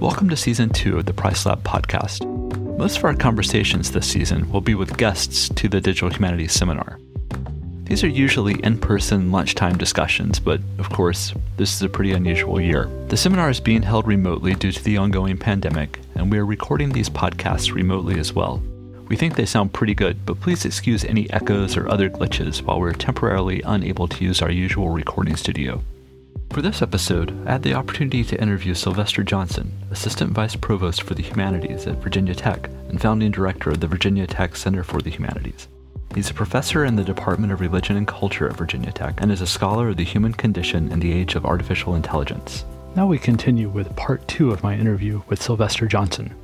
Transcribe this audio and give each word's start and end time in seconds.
Welcome 0.00 0.30
to 0.30 0.36
season 0.36 0.70
two 0.70 0.96
of 0.96 1.04
the 1.04 1.12
Price 1.12 1.44
Lab 1.44 1.62
podcast. 1.62 2.26
Most 2.78 2.96
of 2.96 3.04
our 3.04 3.14
conversations 3.14 3.90
this 3.90 4.10
season 4.10 4.50
will 4.50 4.62
be 4.62 4.74
with 4.74 4.96
guests 4.96 5.50
to 5.50 5.68
the 5.68 5.78
Digital 5.78 6.08
Humanities 6.08 6.54
Seminar. 6.54 6.98
These 7.84 8.02
are 8.02 8.08
usually 8.08 8.54
in 8.64 8.78
person 8.78 9.30
lunchtime 9.30 9.76
discussions, 9.76 10.40
but 10.40 10.62
of 10.78 10.88
course, 10.88 11.34
this 11.58 11.74
is 11.74 11.82
a 11.82 11.88
pretty 11.90 12.12
unusual 12.12 12.58
year. 12.58 12.88
The 13.08 13.16
seminar 13.18 13.50
is 13.50 13.60
being 13.60 13.82
held 13.82 14.06
remotely 14.06 14.54
due 14.54 14.72
to 14.72 14.82
the 14.82 14.96
ongoing 14.96 15.36
pandemic, 15.36 16.00
and 16.14 16.32
we 16.32 16.38
are 16.38 16.46
recording 16.46 16.92
these 16.92 17.10
podcasts 17.10 17.74
remotely 17.74 18.18
as 18.18 18.32
well. 18.32 18.62
We 19.08 19.16
think 19.16 19.36
they 19.36 19.44
sound 19.44 19.74
pretty 19.74 19.94
good, 19.94 20.24
but 20.24 20.40
please 20.40 20.64
excuse 20.64 21.04
any 21.04 21.28
echoes 21.30 21.76
or 21.76 21.86
other 21.90 22.08
glitches 22.08 22.62
while 22.62 22.80
we're 22.80 22.94
temporarily 22.94 23.60
unable 23.66 24.08
to 24.08 24.24
use 24.24 24.40
our 24.40 24.50
usual 24.50 24.88
recording 24.88 25.36
studio. 25.36 25.82
For 26.50 26.62
this 26.62 26.82
episode, 26.82 27.46
I 27.46 27.52
had 27.52 27.62
the 27.62 27.74
opportunity 27.74 28.24
to 28.24 28.42
interview 28.42 28.74
Sylvester 28.74 29.22
Johnson, 29.22 29.72
Assistant 29.92 30.32
Vice 30.32 30.56
Provost 30.56 31.02
for 31.02 31.14
the 31.14 31.22
Humanities 31.22 31.86
at 31.86 32.02
Virginia 32.02 32.34
Tech 32.34 32.68
and 32.88 33.00
founding 33.00 33.30
director 33.30 33.70
of 33.70 33.78
the 33.78 33.86
Virginia 33.86 34.26
Tech 34.26 34.56
Center 34.56 34.82
for 34.82 35.00
the 35.00 35.10
Humanities. 35.10 35.68
He's 36.12 36.28
a 36.28 36.34
professor 36.34 36.84
in 36.84 36.96
the 36.96 37.04
Department 37.04 37.52
of 37.52 37.60
Religion 37.60 37.96
and 37.96 38.06
Culture 38.06 38.48
at 38.48 38.56
Virginia 38.56 38.90
Tech 38.90 39.14
and 39.18 39.30
is 39.30 39.42
a 39.42 39.46
scholar 39.46 39.90
of 39.90 39.96
the 39.96 40.02
human 40.02 40.34
condition 40.34 40.90
in 40.90 40.98
the 40.98 41.12
age 41.12 41.36
of 41.36 41.46
artificial 41.46 41.94
intelligence. 41.94 42.64
Now 42.96 43.06
we 43.06 43.16
continue 43.16 43.68
with 43.68 43.94
part 43.94 44.26
two 44.26 44.50
of 44.50 44.64
my 44.64 44.74
interview 44.74 45.22
with 45.28 45.40
Sylvester 45.40 45.86
Johnson. 45.86 46.34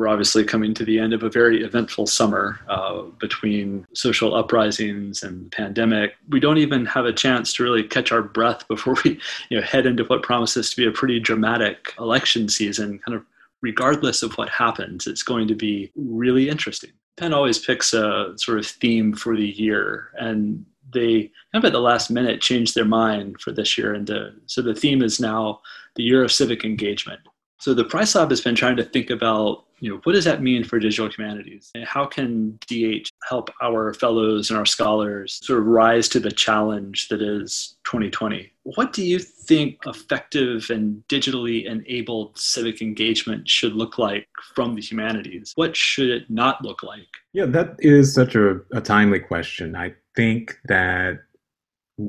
We're 0.00 0.08
obviously 0.08 0.44
coming 0.44 0.72
to 0.72 0.84
the 0.86 0.98
end 0.98 1.12
of 1.12 1.22
a 1.22 1.28
very 1.28 1.62
eventful 1.62 2.06
summer 2.06 2.58
uh, 2.70 3.02
between 3.18 3.86
social 3.92 4.34
uprisings 4.34 5.22
and 5.22 5.52
pandemic. 5.52 6.14
We 6.30 6.40
don't 6.40 6.56
even 6.56 6.86
have 6.86 7.04
a 7.04 7.12
chance 7.12 7.52
to 7.52 7.62
really 7.62 7.82
catch 7.82 8.10
our 8.10 8.22
breath 8.22 8.66
before 8.66 8.96
we 9.04 9.20
you 9.50 9.60
know, 9.60 9.62
head 9.62 9.84
into 9.84 10.04
what 10.04 10.22
promises 10.22 10.70
to 10.70 10.76
be 10.78 10.86
a 10.86 10.90
pretty 10.90 11.20
dramatic 11.20 11.92
election 11.98 12.48
season. 12.48 12.98
Kind 13.00 13.14
of 13.14 13.26
regardless 13.60 14.22
of 14.22 14.32
what 14.38 14.48
happens, 14.48 15.06
it's 15.06 15.22
going 15.22 15.46
to 15.48 15.54
be 15.54 15.92
really 15.94 16.48
interesting. 16.48 16.92
Penn 17.18 17.34
always 17.34 17.58
picks 17.58 17.92
a 17.92 18.32
sort 18.36 18.58
of 18.58 18.66
theme 18.66 19.12
for 19.12 19.36
the 19.36 19.50
year, 19.50 20.12
and 20.18 20.64
they 20.94 21.30
kind 21.52 21.62
of 21.62 21.64
at 21.66 21.72
the 21.72 21.78
last 21.78 22.10
minute 22.10 22.40
changed 22.40 22.74
their 22.74 22.86
mind 22.86 23.38
for 23.38 23.52
this 23.52 23.76
year. 23.76 23.92
And 23.92 24.10
so 24.46 24.62
the 24.62 24.74
theme 24.74 25.02
is 25.02 25.20
now 25.20 25.60
the 25.96 26.04
year 26.04 26.24
of 26.24 26.32
civic 26.32 26.64
engagement. 26.64 27.20
So 27.60 27.74
the 27.74 27.84
Price 27.84 28.14
Lab 28.14 28.30
has 28.30 28.40
been 28.40 28.54
trying 28.54 28.76
to 28.76 28.84
think 28.84 29.10
about 29.10 29.64
you 29.80 29.90
know, 29.90 30.00
what 30.04 30.12
does 30.12 30.26
that 30.26 30.42
mean 30.42 30.62
for 30.62 30.78
digital 30.78 31.10
humanities? 31.10 31.70
And 31.74 31.84
how 31.84 32.04
can 32.04 32.58
DH 32.68 33.08
help 33.28 33.50
our 33.62 33.94
fellows 33.94 34.50
and 34.50 34.58
our 34.58 34.66
scholars 34.66 35.40
sort 35.42 35.58
of 35.58 35.66
rise 35.66 36.06
to 36.10 36.20
the 36.20 36.30
challenge 36.30 37.08
that 37.08 37.22
is 37.22 37.76
2020? 37.84 38.52
What 38.64 38.92
do 38.92 39.02
you 39.02 39.18
think 39.18 39.78
effective 39.86 40.68
and 40.68 41.02
digitally 41.08 41.64
enabled 41.64 42.38
civic 42.38 42.82
engagement 42.82 43.48
should 43.48 43.72
look 43.72 43.96
like 43.96 44.28
from 44.54 44.74
the 44.74 44.82
humanities? 44.82 45.52
What 45.56 45.74
should 45.74 46.10
it 46.10 46.28
not 46.28 46.62
look 46.62 46.82
like? 46.82 47.08
Yeah, 47.32 47.46
that 47.46 47.76
is 47.78 48.14
such 48.14 48.34
a, 48.34 48.60
a 48.74 48.82
timely 48.82 49.18
question. 49.18 49.74
I 49.76 49.94
think 50.14 50.58
that 50.66 51.20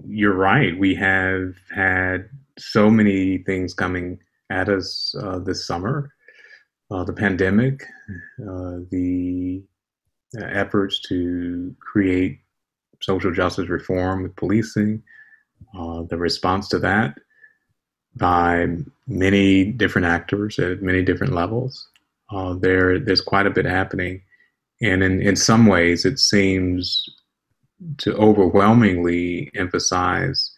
you're 0.05 0.35
right. 0.35 0.77
We 0.77 0.93
have 0.95 1.55
had 1.73 2.29
so 2.59 2.89
many 2.89 3.39
things 3.39 3.73
coming 3.73 4.19
at 4.51 4.69
us 4.69 5.15
uh, 5.19 5.39
this 5.39 5.65
summer 5.65 6.11
uh, 6.91 7.05
the 7.05 7.13
pandemic, 7.13 7.83
uh, 8.41 8.79
the 8.89 9.63
efforts 10.37 10.99
to 10.99 11.73
create 11.79 12.39
social 13.01 13.31
justice 13.31 13.69
reform 13.69 14.23
with 14.23 14.35
policing, 14.35 15.01
uh, 15.77 16.03
the 16.09 16.17
response 16.17 16.67
to 16.67 16.79
that 16.79 17.17
by 18.17 18.67
many 19.07 19.63
different 19.63 20.05
actors 20.05 20.59
at 20.59 20.81
many 20.81 21.01
different 21.01 21.33
levels. 21.33 21.87
Uh, 22.29 22.55
there, 22.55 22.99
there's 22.99 23.21
quite 23.21 23.47
a 23.47 23.51
bit 23.51 23.65
happening, 23.65 24.21
and 24.81 25.01
in, 25.01 25.21
in 25.21 25.35
some 25.35 25.67
ways, 25.67 26.03
it 26.03 26.19
seems 26.19 27.05
to 27.97 28.13
overwhelmingly 28.15 29.49
emphasize 29.55 30.51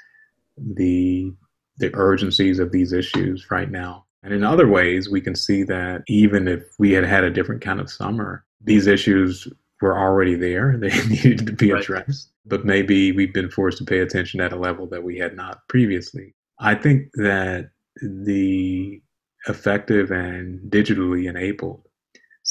the 0.58 1.32
the 1.78 1.94
urgencies 1.96 2.60
of 2.60 2.72
these 2.72 2.94
issues 2.94 3.50
right 3.50 3.70
now. 3.70 4.06
And 4.24 4.34
in 4.34 4.44
other 4.44 4.68
ways, 4.68 5.10
we 5.10 5.22
can 5.22 5.36
see 5.36 5.64
that 5.64 6.04
even 6.08 6.48
if 6.48 6.64
we 6.80 6.92
had 6.94 7.04
had 7.04 7.24
a 7.24 7.30
different 7.30 7.62
kind 7.62 7.80
of 7.80 7.92
summer, 7.92 8.46
these 8.62 8.88
issues 8.88 9.48
were 9.82 9.98
already 9.98 10.36
there. 10.36 10.78
They 10.80 11.08
needed 11.08 11.46
to 11.46 11.54
be 11.54 11.72
addressed. 11.72 12.30
But 12.46 12.66
maybe 12.66 13.12
we've 13.12 13.34
been 13.34 13.50
forced 13.50 13.78
to 13.80 13.86
pay 13.86 14.00
attention 14.00 14.40
at 14.40 14.54
a 14.54 14.58
level 14.58 14.88
that 14.88 15.04
we 15.04 15.18
had 15.18 15.36
not 15.36 15.68
previously. 15.68 16.34
I 16.60 16.76
think 16.76 17.10
that 17.16 17.72
the 18.02 19.02
effective 19.48 20.12
and 20.12 20.72
digitally 20.72 21.30
enabled 21.30 21.86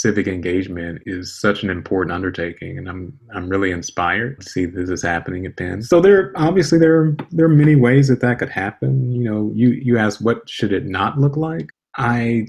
civic 0.03 0.27
engagement 0.27 1.01
is 1.07 1.33
such 1.41 1.63
an 1.63 1.71
important 1.71 2.13
undertaking 2.13 2.77
and 2.77 2.89
I'm 2.89 3.17
I'm 3.33 3.49
really 3.49 3.71
inspired 3.71 4.41
to 4.41 4.49
see 4.49 4.67
this 4.67 4.91
is 4.91 5.01
happening 5.01 5.47
at 5.47 5.57
Penn. 5.57 5.81
So 5.83 6.01
there 6.01 6.33
obviously 6.35 6.79
there 6.79 6.97
are, 7.01 7.17
there 7.31 7.47
are 7.47 7.57
many 7.65 7.77
ways 7.77 8.09
that 8.09 8.21
that 8.21 8.41
could 8.41 8.51
happen. 8.51 9.13
You 9.13 9.23
know, 9.23 9.53
you 9.55 9.69
you 9.71 9.99
ask 9.99 10.21
what 10.21 10.49
should 10.51 10.73
it 10.73 10.87
not 10.87 11.21
look 11.21 11.37
like? 11.37 11.71
I 11.97 12.49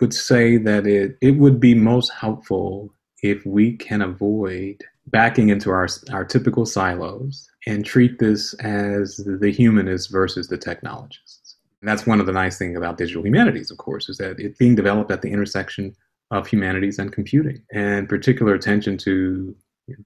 would 0.00 0.12
say 0.12 0.56
that 0.56 0.84
it 0.86 1.16
it 1.20 1.36
would 1.38 1.60
be 1.60 1.74
most 1.76 2.08
helpful 2.10 2.92
if 3.22 3.46
we 3.46 3.76
can 3.76 4.02
avoid 4.02 4.82
backing 5.06 5.50
into 5.50 5.70
our 5.70 5.88
our 6.10 6.24
typical 6.24 6.66
silos 6.66 7.48
and 7.68 7.84
treat 7.84 8.18
this 8.18 8.52
as 8.54 9.16
the 9.40 9.52
humanist 9.52 10.10
versus 10.10 10.48
the 10.48 10.58
technologists. 10.58 11.56
And 11.80 11.88
that's 11.88 12.06
one 12.06 12.20
of 12.20 12.26
the 12.26 12.32
nice 12.32 12.58
things 12.58 12.76
about 12.76 12.98
digital 12.98 13.24
humanities, 13.24 13.70
of 13.70 13.78
course, 13.78 14.08
is 14.08 14.18
that 14.18 14.40
it's 14.40 14.58
being 14.58 14.74
developed 14.74 15.10
at 15.10 15.22
the 15.22 15.30
intersection 15.30 15.94
of 16.30 16.46
humanities 16.46 16.98
and 16.98 17.12
computing, 17.12 17.62
and 17.72 18.08
particular 18.08 18.54
attention 18.54 18.96
to 18.98 19.54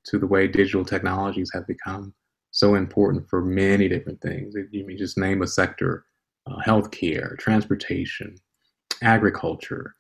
to 0.05 0.19
the 0.19 0.27
way 0.27 0.49
digital 0.49 0.85
technologies 0.85 1.51
have 1.53 1.67
become 1.67 2.15
so 2.51 2.75
important 2.77 3.29
for 3.29 3.45
many 3.45 3.89
different 3.89 4.21
things. 4.21 4.55
You 4.55 4.69
you 4.89 4.99
just 4.99 5.19
name 5.19 5.43
a 5.43 5.47
sector, 5.47 6.07
uh, 6.47 6.57
healthcare, 6.67 7.37
transportation, 7.39 8.37
agriculture, 9.03 9.95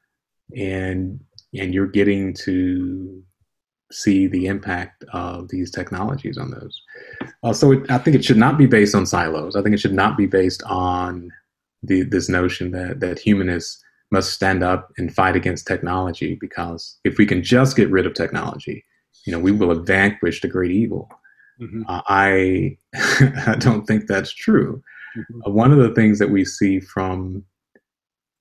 and 0.56 1.20
and 1.54 1.74
you're 1.74 1.86
getting 1.86 2.32
to 2.34 3.22
see 3.92 4.26
the 4.26 4.46
impact 4.46 5.04
of 5.12 5.48
these 5.48 5.70
technologies 5.70 6.38
on 6.38 6.50
those. 6.50 6.82
Uh, 7.42 7.52
so 7.52 7.72
it, 7.72 7.90
I 7.90 7.98
think 7.98 8.16
it 8.16 8.24
should 8.24 8.38
not 8.38 8.58
be 8.58 8.66
based 8.66 8.94
on 8.94 9.06
silos. 9.06 9.54
I 9.54 9.62
think 9.62 9.74
it 9.74 9.80
should 9.80 9.92
not 9.92 10.16
be 10.16 10.26
based 10.26 10.62
on 10.64 11.30
the, 11.82 12.02
this 12.02 12.28
notion 12.28 12.70
that 12.70 13.00
that 13.00 13.18
humanists 13.18 13.83
must 14.10 14.32
stand 14.32 14.62
up 14.62 14.90
and 14.98 15.14
fight 15.14 15.36
against 15.36 15.66
technology 15.66 16.36
because 16.40 16.98
if 17.04 17.18
we 17.18 17.26
can 17.26 17.42
just 17.42 17.76
get 17.76 17.90
rid 17.90 18.06
of 18.06 18.14
technology, 18.14 18.84
you 19.26 19.32
know, 19.32 19.38
we 19.38 19.52
will 19.52 19.70
have 19.70 19.86
vanquished 19.86 20.42
the 20.42 20.48
great 20.48 20.70
evil. 20.70 21.08
Mm-hmm. 21.60 21.82
Uh, 21.88 22.02
I 22.08 22.76
I 23.46 23.56
don't 23.58 23.86
think 23.86 24.06
that's 24.06 24.32
true. 24.32 24.82
Mm-hmm. 25.16 25.40
Uh, 25.46 25.50
one 25.52 25.72
of 25.72 25.78
the 25.78 25.94
things 25.94 26.18
that 26.18 26.30
we 26.30 26.44
see 26.44 26.80
from 26.80 27.44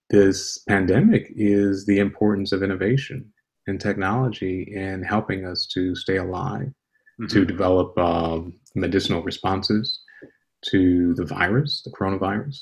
this 0.09 0.59
pandemic 0.68 1.31
is 1.35 1.85
the 1.85 2.00
importance 2.00 2.51
of 2.51 2.63
innovation 2.63 3.31
and 3.68 3.80
technology 3.80 4.72
in 4.75 5.03
helping 5.03 5.45
us 5.45 5.66
to 5.74 5.95
stay 5.95 6.18
alive, 6.18 6.68
mm-hmm. 6.68 7.28
to 7.28 7.45
develop 7.45 7.97
um, 7.97 8.53
medicinal 8.75 9.24
responses 9.24 10.01
to 10.69 11.13
the 11.16 11.25
virus, 11.25 11.81
the 11.84 11.91
coronavirus, 11.91 12.57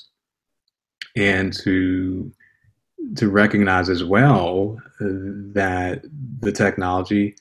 and 1.16 1.52
to 1.52 2.32
to 3.16 3.28
recognize 3.28 3.88
as 3.88 4.04
well 4.04 4.78
uh, 5.00 5.04
that 5.54 6.02
the 6.40 6.52
technology 6.52 7.34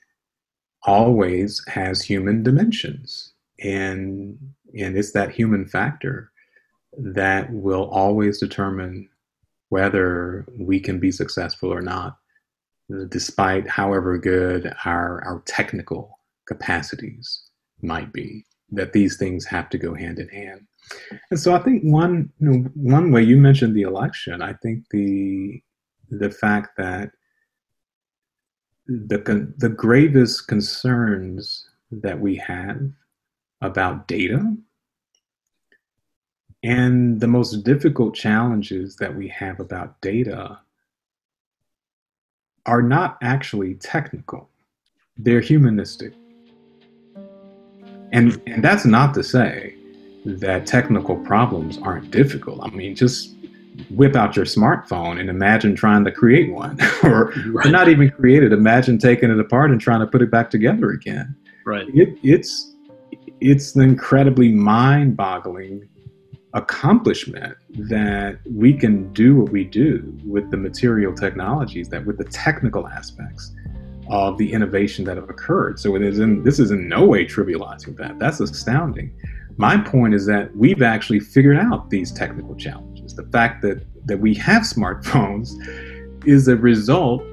always 0.83 1.63
has 1.67 2.01
human 2.01 2.43
dimensions. 2.43 3.33
And 3.63 4.37
and 4.77 4.97
it's 4.97 5.11
that 5.11 5.31
human 5.31 5.67
factor 5.67 6.31
that 6.97 7.51
will 7.51 7.89
always 7.89 8.39
determine 8.39 9.09
whether 9.69 10.45
we 10.57 10.79
can 10.79 10.99
be 10.99 11.11
successful 11.11 11.71
or 11.71 11.81
not 11.81 12.17
despite 13.09 13.69
however 13.69 14.17
good 14.17 14.73
our 14.85 15.23
our 15.23 15.41
technical 15.45 16.19
capacities 16.47 17.43
might 17.81 18.11
be 18.11 18.45
that 18.69 18.93
these 18.93 19.17
things 19.17 19.45
have 19.45 19.69
to 19.69 19.77
go 19.77 19.93
hand 19.93 20.19
in 20.19 20.27
hand 20.29 20.67
and 21.29 21.39
so 21.39 21.53
I 21.53 21.59
think 21.59 21.83
one 21.83 22.31
you 22.39 22.49
know, 22.49 22.69
one 22.75 23.11
way 23.11 23.23
you 23.23 23.37
mentioned 23.37 23.75
the 23.75 23.83
election. 23.83 24.41
I 24.41 24.53
think 24.53 24.85
the 24.91 25.61
the 26.09 26.29
fact 26.29 26.77
that 26.77 27.11
the 28.87 29.53
the 29.57 29.69
gravest 29.69 30.47
concerns 30.47 31.69
that 31.91 32.19
we 32.19 32.35
have 32.35 32.81
about 33.61 34.07
data 34.07 34.55
and 36.63 37.19
the 37.19 37.27
most 37.27 37.63
difficult 37.63 38.15
challenges 38.15 38.95
that 38.97 39.15
we 39.15 39.27
have 39.27 39.59
about 39.59 39.99
data 40.01 40.59
are 42.65 42.81
not 42.81 43.17
actually 43.23 43.75
technical. 43.75 44.49
They're 45.17 45.41
humanistic. 45.41 46.13
And 48.13 48.41
and 48.45 48.63
that's 48.63 48.85
not 48.85 49.13
to 49.15 49.23
say 49.23 49.75
that 50.25 50.65
technical 50.65 51.15
problems 51.17 51.77
aren't 51.79 52.11
difficult. 52.11 52.59
I 52.61 52.69
mean, 52.69 52.95
just 52.95 53.35
whip 53.89 54.15
out 54.15 54.35
your 54.35 54.45
smartphone 54.45 55.19
and 55.19 55.29
imagine 55.29 55.75
trying 55.75 56.05
to 56.05 56.11
create 56.11 56.51
one. 56.51 56.77
Or, 57.03 57.33
right. 57.51 57.65
or, 57.65 57.71
not 57.71 57.89
even 57.89 58.11
create 58.11 58.43
it 58.43 58.53
imagine 58.53 58.99
taking 58.99 59.31
it 59.31 59.39
apart 59.39 59.71
and 59.71 59.81
trying 59.81 60.01
to 60.01 60.07
put 60.07 60.21
it 60.21 60.29
back 60.29 60.51
together 60.51 60.91
again. 60.91 61.35
Right. 61.65 61.87
It, 61.95 62.15
it's 62.21 62.75
it's 63.39 63.75
an 63.75 63.81
incredibly 63.81 64.51
mind-boggling 64.51 65.89
accomplishment 66.53 67.57
that 67.69 68.37
we 68.53 68.73
can 68.73 69.11
do 69.13 69.35
what 69.35 69.51
we 69.51 69.63
do 69.63 70.15
with 70.23 70.51
the 70.51 70.57
material 70.57 71.11
technologies 71.13 71.89
that 71.89 72.05
with 72.05 72.19
the 72.19 72.25
technical 72.25 72.87
aspects 72.87 73.51
of 74.11 74.37
the 74.37 74.53
innovation 74.53 75.05
that 75.05 75.17
have 75.17 75.29
occurred. 75.29 75.79
So 75.79 75.95
it 75.95 76.03
is 76.03 76.19
in 76.19 76.43
this 76.43 76.59
is 76.59 76.69
in 76.69 76.87
no 76.87 77.05
way 77.05 77.25
trivializing 77.25 77.97
that. 77.97 78.19
That's 78.19 78.39
astounding 78.39 79.11
my 79.57 79.77
point 79.77 80.13
is 80.13 80.25
that 80.25 80.55
we've 80.55 80.81
actually 80.81 81.19
figured 81.19 81.57
out 81.57 81.89
these 81.89 82.11
technical 82.11 82.55
challenges. 82.55 83.15
The 83.15 83.27
fact 83.31 83.61
that, 83.63 83.85
that 84.07 84.19
we 84.19 84.33
have 84.35 84.63
smartphones 84.63 85.51
is 86.25 86.47
a 86.47 86.55
result 86.55 87.23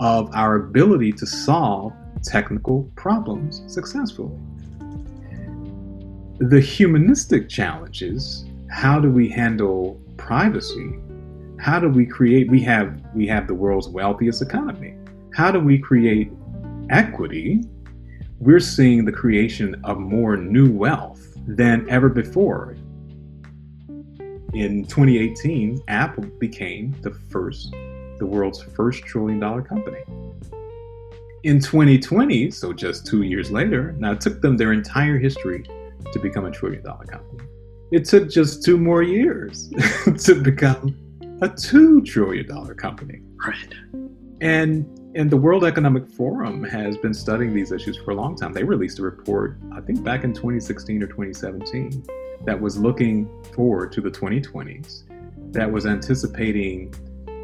of 0.00 0.30
our 0.34 0.56
ability 0.56 1.12
to 1.12 1.26
solve 1.26 1.92
technical 2.22 2.90
problems 2.96 3.62
successfully. 3.72 4.38
The 6.38 6.60
humanistic 6.60 7.48
challenges 7.48 8.44
how 8.72 8.98
do 8.98 9.10
we 9.10 9.28
handle 9.28 10.00
privacy? 10.16 10.94
How 11.60 11.78
do 11.78 11.90
we 11.90 12.06
create 12.06 12.50
we 12.50 12.60
have 12.62 13.00
we 13.14 13.26
have 13.26 13.46
the 13.46 13.54
world's 13.54 13.86
wealthiest 13.86 14.40
economy. 14.40 14.94
How 15.34 15.52
do 15.52 15.60
we 15.60 15.78
create 15.78 16.32
equity? 16.88 17.62
We're 18.38 18.60
seeing 18.60 19.04
the 19.04 19.12
creation 19.12 19.78
of 19.84 19.98
more 19.98 20.38
new 20.38 20.72
wealth 20.72 21.11
than 21.46 21.88
ever 21.88 22.08
before. 22.08 22.76
In 24.54 24.84
2018, 24.84 25.80
Apple 25.88 26.24
became 26.38 26.94
the 27.00 27.10
first, 27.30 27.72
the 28.18 28.26
world's 28.26 28.60
first 28.60 29.02
trillion 29.04 29.40
dollar 29.40 29.62
company. 29.62 30.02
In 31.44 31.58
2020, 31.58 32.50
so 32.50 32.72
just 32.72 33.06
two 33.06 33.22
years 33.22 33.50
later, 33.50 33.92
now 33.98 34.12
it 34.12 34.20
took 34.20 34.40
them 34.40 34.56
their 34.56 34.72
entire 34.72 35.18
history 35.18 35.64
to 36.12 36.18
become 36.20 36.44
a 36.44 36.50
trillion 36.50 36.84
dollar 36.84 37.04
company. 37.04 37.48
It 37.90 38.04
took 38.04 38.30
just 38.30 38.62
two 38.62 38.78
more 38.78 39.02
years 39.02 39.70
to 40.24 40.34
become 40.34 40.96
a 41.40 41.48
two 41.48 42.02
trillion 42.02 42.46
dollar 42.46 42.74
company. 42.74 43.22
Right. 43.46 43.74
And 44.40 44.86
and 45.14 45.30
the 45.30 45.36
World 45.36 45.64
Economic 45.64 46.08
Forum 46.08 46.62
has 46.64 46.96
been 46.96 47.12
studying 47.12 47.52
these 47.52 47.70
issues 47.70 47.98
for 47.98 48.12
a 48.12 48.14
long 48.14 48.34
time. 48.34 48.52
They 48.52 48.64
released 48.64 48.98
a 48.98 49.02
report, 49.02 49.58
I 49.74 49.80
think 49.80 50.02
back 50.02 50.24
in 50.24 50.32
2016 50.32 51.02
or 51.02 51.06
2017, 51.06 52.04
that 52.44 52.58
was 52.58 52.78
looking 52.78 53.28
forward 53.54 53.92
to 53.92 54.00
the 54.00 54.10
2020s, 54.10 55.04
that 55.52 55.70
was 55.70 55.86
anticipating 55.86 56.94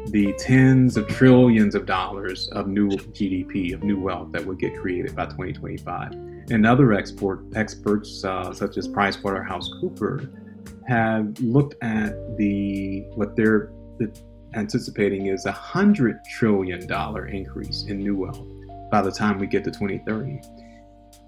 the 0.07 0.33
tens 0.39 0.97
of 0.97 1.07
trillions 1.07 1.75
of 1.75 1.85
dollars 1.85 2.47
of 2.49 2.67
new 2.67 2.89
GDP, 2.89 3.73
of 3.73 3.83
new 3.83 3.99
wealth 3.99 4.31
that 4.31 4.43
would 4.43 4.57
get 4.57 4.75
created 4.79 5.15
by 5.15 5.25
2025. 5.25 6.13
And 6.49 6.65
other 6.65 6.93
export 6.93 7.41
experts, 7.55 8.23
uh, 8.23 8.51
such 8.51 8.77
as 8.77 8.87
PricewaterhouseCoopers, 8.87 10.87
have 10.87 11.39
looked 11.39 11.75
at 11.83 12.37
the 12.37 13.01
what 13.13 13.35
they're 13.35 13.71
the 13.99 14.11
anticipating 14.53 15.27
is 15.27 15.45
a 15.45 15.51
hundred 15.51 16.19
trillion 16.37 16.85
dollar 16.87 17.27
increase 17.27 17.85
in 17.87 17.99
new 17.99 18.15
wealth 18.15 18.45
by 18.91 19.01
the 19.01 19.11
time 19.11 19.37
we 19.37 19.47
get 19.47 19.63
to 19.63 19.71
2030. 19.71 20.41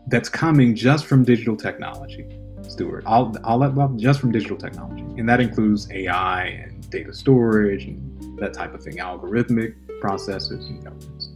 That's 0.08 0.30
coming 0.30 0.76
just 0.76 1.06
from 1.06 1.24
digital 1.24 1.56
technology, 1.56 2.26
Stuart. 2.68 3.06
All, 3.06 3.36
all 3.44 3.60
that 3.60 3.74
wealth 3.74 3.98
just 3.98 4.20
from 4.20 4.32
digital 4.32 4.58
technology, 4.58 5.04
and 5.20 5.30
that 5.30 5.40
includes 5.40 5.90
AI 5.92 6.46
and 6.46 6.90
data 6.90 7.14
storage 7.14 7.86
and 7.86 8.40
that 8.40 8.54
type 8.54 8.74
of 8.74 8.84
thing, 8.84 8.98
algorithmic 8.98 9.76
processes 10.00 10.68
and 10.68 10.84
governance. 10.84 11.30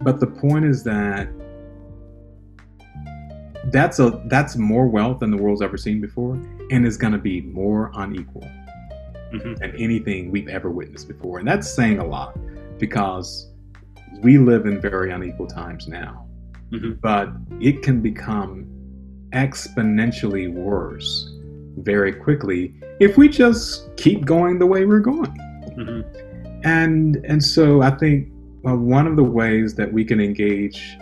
But 0.00 0.18
the 0.18 0.26
point 0.26 0.64
is 0.64 0.82
that 0.84 1.28
that's 3.66 3.98
a 4.00 4.22
that's 4.26 4.56
more 4.56 4.86
wealth 4.86 5.20
than 5.20 5.30
the 5.30 5.36
world's 5.36 5.62
ever 5.62 5.76
seen 5.76 6.00
before, 6.00 6.34
and 6.70 6.84
is 6.84 6.96
going 6.96 7.12
to 7.12 7.18
be 7.18 7.42
more 7.42 7.92
unequal 7.94 8.48
mm-hmm. 9.32 9.54
than 9.54 9.74
anything 9.76 10.30
we've 10.30 10.48
ever 10.48 10.70
witnessed 10.70 11.08
before. 11.08 11.38
And 11.38 11.46
that's 11.46 11.72
saying 11.72 11.98
a 11.98 12.06
lot 12.06 12.38
because 12.78 13.50
we 14.20 14.38
live 14.38 14.66
in 14.66 14.80
very 14.80 15.12
unequal 15.12 15.46
times 15.46 15.88
now. 15.88 16.26
Mm-hmm. 16.70 16.92
But 17.00 17.30
it 17.60 17.82
can 17.82 18.00
become 18.00 18.66
exponentially 19.32 20.52
worse 20.52 21.32
very 21.78 22.12
quickly 22.12 22.74
if 23.00 23.16
we 23.16 23.28
just 23.28 23.94
keep 23.96 24.24
going 24.24 24.58
the 24.58 24.66
way 24.66 24.84
we're 24.84 25.00
going. 25.00 25.36
Mm-hmm. 25.76 26.60
And 26.64 27.16
and 27.24 27.42
so 27.42 27.82
I 27.82 27.90
think 27.90 28.28
well, 28.62 28.76
one 28.76 29.06
of 29.06 29.16
the 29.16 29.24
ways 29.24 29.74
that 29.76 29.90
we 29.92 30.04
can 30.04 30.20
engage 30.20 30.96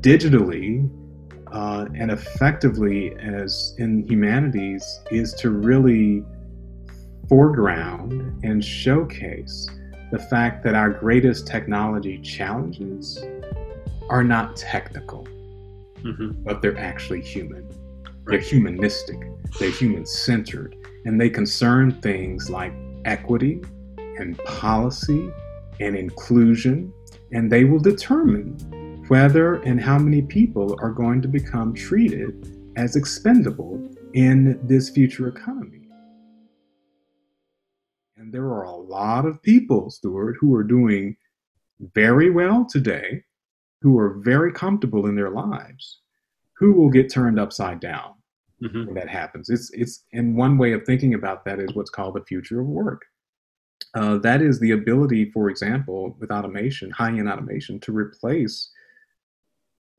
digitally 0.00 0.88
uh, 1.50 1.86
and 1.94 2.10
effectively 2.10 3.14
as 3.16 3.74
in 3.78 4.06
humanities 4.08 5.00
is 5.10 5.34
to 5.34 5.50
really 5.50 6.24
foreground 7.32 8.12
and 8.44 8.62
showcase 8.62 9.66
the 10.10 10.18
fact 10.18 10.62
that 10.62 10.74
our 10.74 10.90
greatest 10.90 11.46
technology 11.46 12.18
challenges 12.18 13.24
are 14.10 14.22
not 14.22 14.54
technical, 14.54 15.26
mm-hmm. 16.02 16.32
but 16.42 16.60
they're 16.60 16.76
actually 16.76 17.22
human. 17.22 17.66
They're 18.26 18.38
humanistic, 18.38 19.18
they're 19.58 19.70
human 19.70 20.04
centered, 20.04 20.76
and 21.06 21.18
they 21.18 21.30
concern 21.30 21.98
things 22.02 22.50
like 22.50 22.74
equity 23.06 23.62
and 23.96 24.36
policy 24.44 25.30
and 25.80 25.96
inclusion, 25.96 26.92
and 27.32 27.50
they 27.50 27.64
will 27.64 27.80
determine 27.80 29.06
whether 29.08 29.54
and 29.62 29.80
how 29.80 29.96
many 29.98 30.20
people 30.20 30.76
are 30.82 30.90
going 30.90 31.22
to 31.22 31.28
become 31.28 31.72
treated 31.72 32.46
as 32.76 32.94
expendable 32.94 33.88
in 34.12 34.60
this 34.66 34.90
future 34.90 35.28
economy. 35.28 35.81
There 38.32 38.46
are 38.46 38.62
a 38.62 38.74
lot 38.74 39.26
of 39.26 39.42
people, 39.42 39.90
Stuart, 39.90 40.36
who 40.40 40.54
are 40.54 40.64
doing 40.64 41.18
very 41.94 42.30
well 42.30 42.64
today, 42.64 43.24
who 43.82 43.98
are 43.98 44.20
very 44.20 44.52
comfortable 44.52 45.06
in 45.06 45.14
their 45.14 45.28
lives, 45.28 46.00
who 46.56 46.72
will 46.72 46.88
get 46.88 47.12
turned 47.12 47.38
upside 47.38 47.78
down 47.78 48.14
mm-hmm. 48.62 48.86
when 48.86 48.94
that 48.94 49.10
happens. 49.10 49.50
It's 49.50 49.70
it's 49.74 50.04
and 50.14 50.34
one 50.34 50.56
way 50.56 50.72
of 50.72 50.84
thinking 50.84 51.12
about 51.12 51.44
that 51.44 51.60
is 51.60 51.74
what's 51.74 51.90
called 51.90 52.14
the 52.14 52.24
future 52.24 52.60
of 52.60 52.66
work. 52.66 53.02
Uh, 53.94 54.16
that 54.18 54.40
is 54.40 54.58
the 54.58 54.70
ability, 54.70 55.30
for 55.32 55.50
example, 55.50 56.16
with 56.18 56.30
automation, 56.30 56.90
high-end 56.90 57.28
automation, 57.28 57.78
to 57.80 57.92
replace 57.92 58.70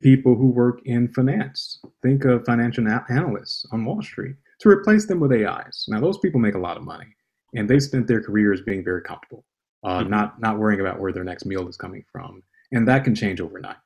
people 0.02 0.36
who 0.36 0.48
work 0.48 0.82
in 0.86 1.08
finance. 1.14 1.80
Think 2.02 2.26
of 2.26 2.46
financial 2.46 2.88
analysts 3.10 3.64
on 3.72 3.86
Wall 3.86 4.02
Street 4.02 4.38
to 4.62 4.70
replace 4.70 5.06
them 5.06 5.20
with 5.20 5.34
AIs. 5.34 5.86
Now, 5.88 6.00
those 6.00 6.18
people 6.18 6.40
make 6.40 6.56
a 6.56 6.60
lot 6.60 6.78
of 6.78 6.84
money 6.84 7.16
and 7.54 7.70
they've 7.70 7.84
spent 7.84 8.08
their 8.08 8.22
careers 8.22 8.62
being 8.62 8.84
very 8.84 9.02
comfortable, 9.02 9.46
uh, 9.84 10.00
mm-hmm. 10.00 10.10
not 10.10 10.40
not 10.40 10.58
worrying 10.58 10.82
about 10.82 11.00
where 11.00 11.12
their 11.12 11.24
next 11.24 11.46
meal 11.46 11.68
is 11.68 11.78
coming 11.78 12.04
from, 12.12 12.44
and 12.72 12.88
that 12.88 13.04
can 13.04 13.16
change 13.16 13.42
overnight. 13.42 13.78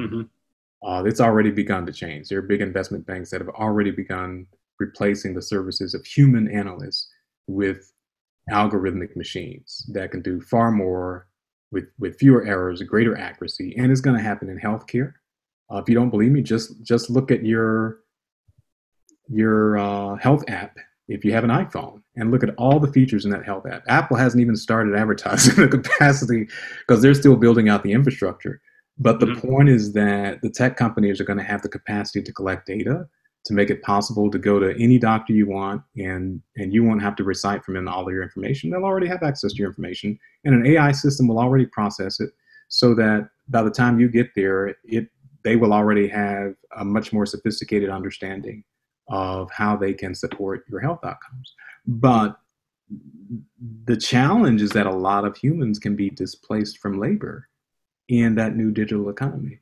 Mm-hmm. 0.00 0.22
Uh, 0.86 1.02
it's 1.04 1.20
already 1.20 1.50
begun 1.50 1.86
to 1.86 1.92
change. 1.92 2.28
There 2.28 2.38
are 2.38 2.42
big 2.42 2.60
investment 2.60 3.06
banks 3.06 3.30
that 3.30 3.40
have 3.40 3.50
already 3.50 3.90
begun 3.90 4.46
replacing 4.78 5.34
the 5.34 5.42
services 5.42 5.94
of 5.94 6.04
human 6.04 6.48
analysts 6.50 7.08
with 7.46 7.92
algorithmic 8.50 9.16
machines 9.16 9.88
that 9.92 10.10
can 10.10 10.22
do 10.22 10.40
far 10.40 10.70
more 10.70 11.26
with 11.72 11.86
with 11.98 12.18
fewer 12.18 12.44
errors, 12.46 12.82
greater 12.82 13.16
accuracy, 13.16 13.74
and 13.76 13.90
it's 13.90 14.00
going 14.00 14.16
to 14.16 14.22
happen 14.22 14.48
in 14.48 14.58
healthcare. 14.58 15.14
Uh, 15.72 15.78
if 15.78 15.88
you 15.88 15.94
don't 15.94 16.10
believe 16.10 16.32
me, 16.32 16.42
just 16.42 16.82
just 16.82 17.10
look 17.10 17.30
at 17.30 17.44
your 17.44 18.00
your 19.28 19.78
uh, 19.78 20.14
health 20.16 20.44
app 20.48 20.76
if 21.08 21.24
you 21.24 21.32
have 21.32 21.44
an 21.44 21.50
iPhone 21.50 22.02
and 22.16 22.30
look 22.30 22.42
at 22.42 22.54
all 22.56 22.80
the 22.80 22.92
features 22.92 23.24
in 23.24 23.30
that 23.30 23.44
health 23.44 23.66
app. 23.66 23.84
Apple 23.88 24.16
hasn't 24.16 24.40
even 24.40 24.56
started 24.56 24.96
advertising 24.96 25.56
the 25.62 25.68
capacity 25.68 26.48
because 26.80 27.02
they're 27.02 27.14
still 27.14 27.36
building 27.36 27.68
out 27.68 27.82
the 27.82 27.92
infrastructure. 27.92 28.60
But 28.98 29.20
the 29.20 29.26
mm-hmm. 29.26 29.48
point 29.48 29.68
is 29.68 29.92
that 29.92 30.40
the 30.42 30.50
tech 30.50 30.76
companies 30.76 31.20
are 31.20 31.24
going 31.24 31.38
to 31.38 31.44
have 31.44 31.62
the 31.62 31.68
capacity 31.68 32.22
to 32.22 32.32
collect 32.32 32.66
data 32.66 33.06
to 33.44 33.54
make 33.54 33.70
it 33.70 33.82
possible 33.82 34.28
to 34.30 34.38
go 34.38 34.58
to 34.58 34.74
any 34.82 34.98
doctor 34.98 35.32
you 35.32 35.46
want 35.46 35.80
and 35.96 36.42
and 36.56 36.72
you 36.72 36.82
won't 36.82 37.02
have 37.02 37.14
to 37.14 37.22
recite 37.22 37.64
from 37.64 37.74
them 37.74 37.86
all 37.86 38.06
of 38.06 38.12
your 38.12 38.22
information. 38.22 38.70
They'll 38.70 38.84
already 38.84 39.06
have 39.06 39.22
access 39.22 39.52
to 39.52 39.58
your 39.58 39.68
information 39.68 40.18
and 40.44 40.54
an 40.54 40.66
AI 40.66 40.92
system 40.92 41.28
will 41.28 41.38
already 41.38 41.66
process 41.66 42.18
it 42.18 42.30
so 42.68 42.94
that 42.94 43.28
by 43.48 43.62
the 43.62 43.70
time 43.70 44.00
you 44.00 44.08
get 44.08 44.28
there, 44.34 44.74
it 44.84 45.08
they 45.44 45.54
will 45.54 45.72
already 45.72 46.08
have 46.08 46.54
a 46.76 46.84
much 46.84 47.12
more 47.12 47.24
sophisticated 47.24 47.88
understanding 47.88 48.64
of 49.08 49.50
how 49.50 49.76
they 49.76 49.94
can 49.94 50.14
support 50.14 50.64
your 50.68 50.80
health 50.80 51.00
outcomes. 51.04 51.54
But 51.86 52.38
the 53.84 53.96
challenge 53.96 54.62
is 54.62 54.70
that 54.70 54.86
a 54.86 54.94
lot 54.94 55.24
of 55.24 55.36
humans 55.36 55.78
can 55.78 55.96
be 55.96 56.10
displaced 56.10 56.78
from 56.78 57.00
labor 57.00 57.48
in 58.08 58.34
that 58.36 58.56
new 58.56 58.70
digital 58.70 59.08
economy. 59.08 59.58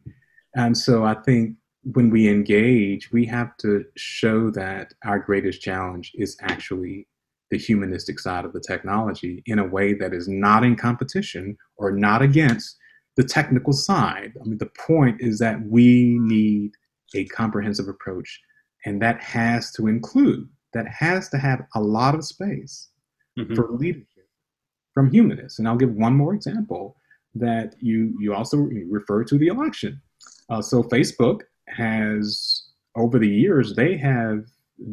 And 0.55 0.77
so 0.77 1.05
I 1.05 1.15
think 1.15 1.57
when 1.93 2.11
we 2.11 2.29
engage, 2.29 3.13
we 3.13 3.27
have 3.27 3.57
to 3.59 3.85
show 3.97 4.51
that 4.51 4.95
our 5.05 5.19
greatest 5.19 5.61
challenge 5.61 6.13
is 6.15 6.37
actually 6.41 7.07
the 7.51 7.59
humanistic 7.59 8.19
side 8.19 8.45
of 8.45 8.53
the 8.53 8.61
technology 8.61 9.43
in 9.47 9.59
a 9.59 9.67
way 9.67 9.95
that 9.95 10.15
is 10.15 10.27
not 10.29 10.65
in 10.65 10.77
competition 10.77 11.57
or 11.77 11.93
not 11.93 12.23
against 12.23 12.77
the 13.17 13.25
technical 13.25 13.73
side. 13.73 14.33
I 14.41 14.45
mean, 14.45 14.59
the 14.59 14.71
point 14.87 15.21
is 15.21 15.39
that 15.39 15.61
we 15.67 16.19
need 16.21 16.73
a 17.15 17.27
comprehensive 17.27 17.89
approach, 17.89 18.41
and 18.85 19.01
that 19.03 19.21
has 19.21 19.73
to 19.73 19.87
include, 19.87 20.49
that 20.73 20.87
has 20.89 21.29
to 21.31 21.39
have 21.39 21.63
a 21.75 21.81
lot 21.81 22.15
of 22.15 22.25
space 22.25 22.89
mm-hmm. 23.39 23.55
for 23.55 23.71
leadership 23.71 24.29
from 24.93 25.11
humanists. 25.11 25.59
And 25.59 25.67
I'll 25.67 25.77
give 25.77 25.93
one 25.95 26.15
more 26.15 26.35
example 26.35 26.97
that 27.35 27.75
you 27.81 28.17
you 28.21 28.33
also 28.33 28.59
refer 28.59 29.25
to 29.25 29.37
the 29.37 29.49
election. 29.49 30.01
Uh, 30.49 30.63
so 30.63 30.83
Facebook 30.83 31.41
has 31.69 32.69
over 32.97 33.19
the 33.19 33.29
years 33.29 33.75
they 33.75 33.97
have 33.97 34.45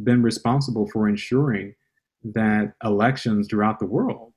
been 0.03 0.23
responsible 0.23 0.87
for 0.87 1.07
ensuring 1.07 1.75
that 2.23 2.73
elections 2.83 3.47
throughout 3.47 3.79
the 3.79 3.85
world 3.85 4.33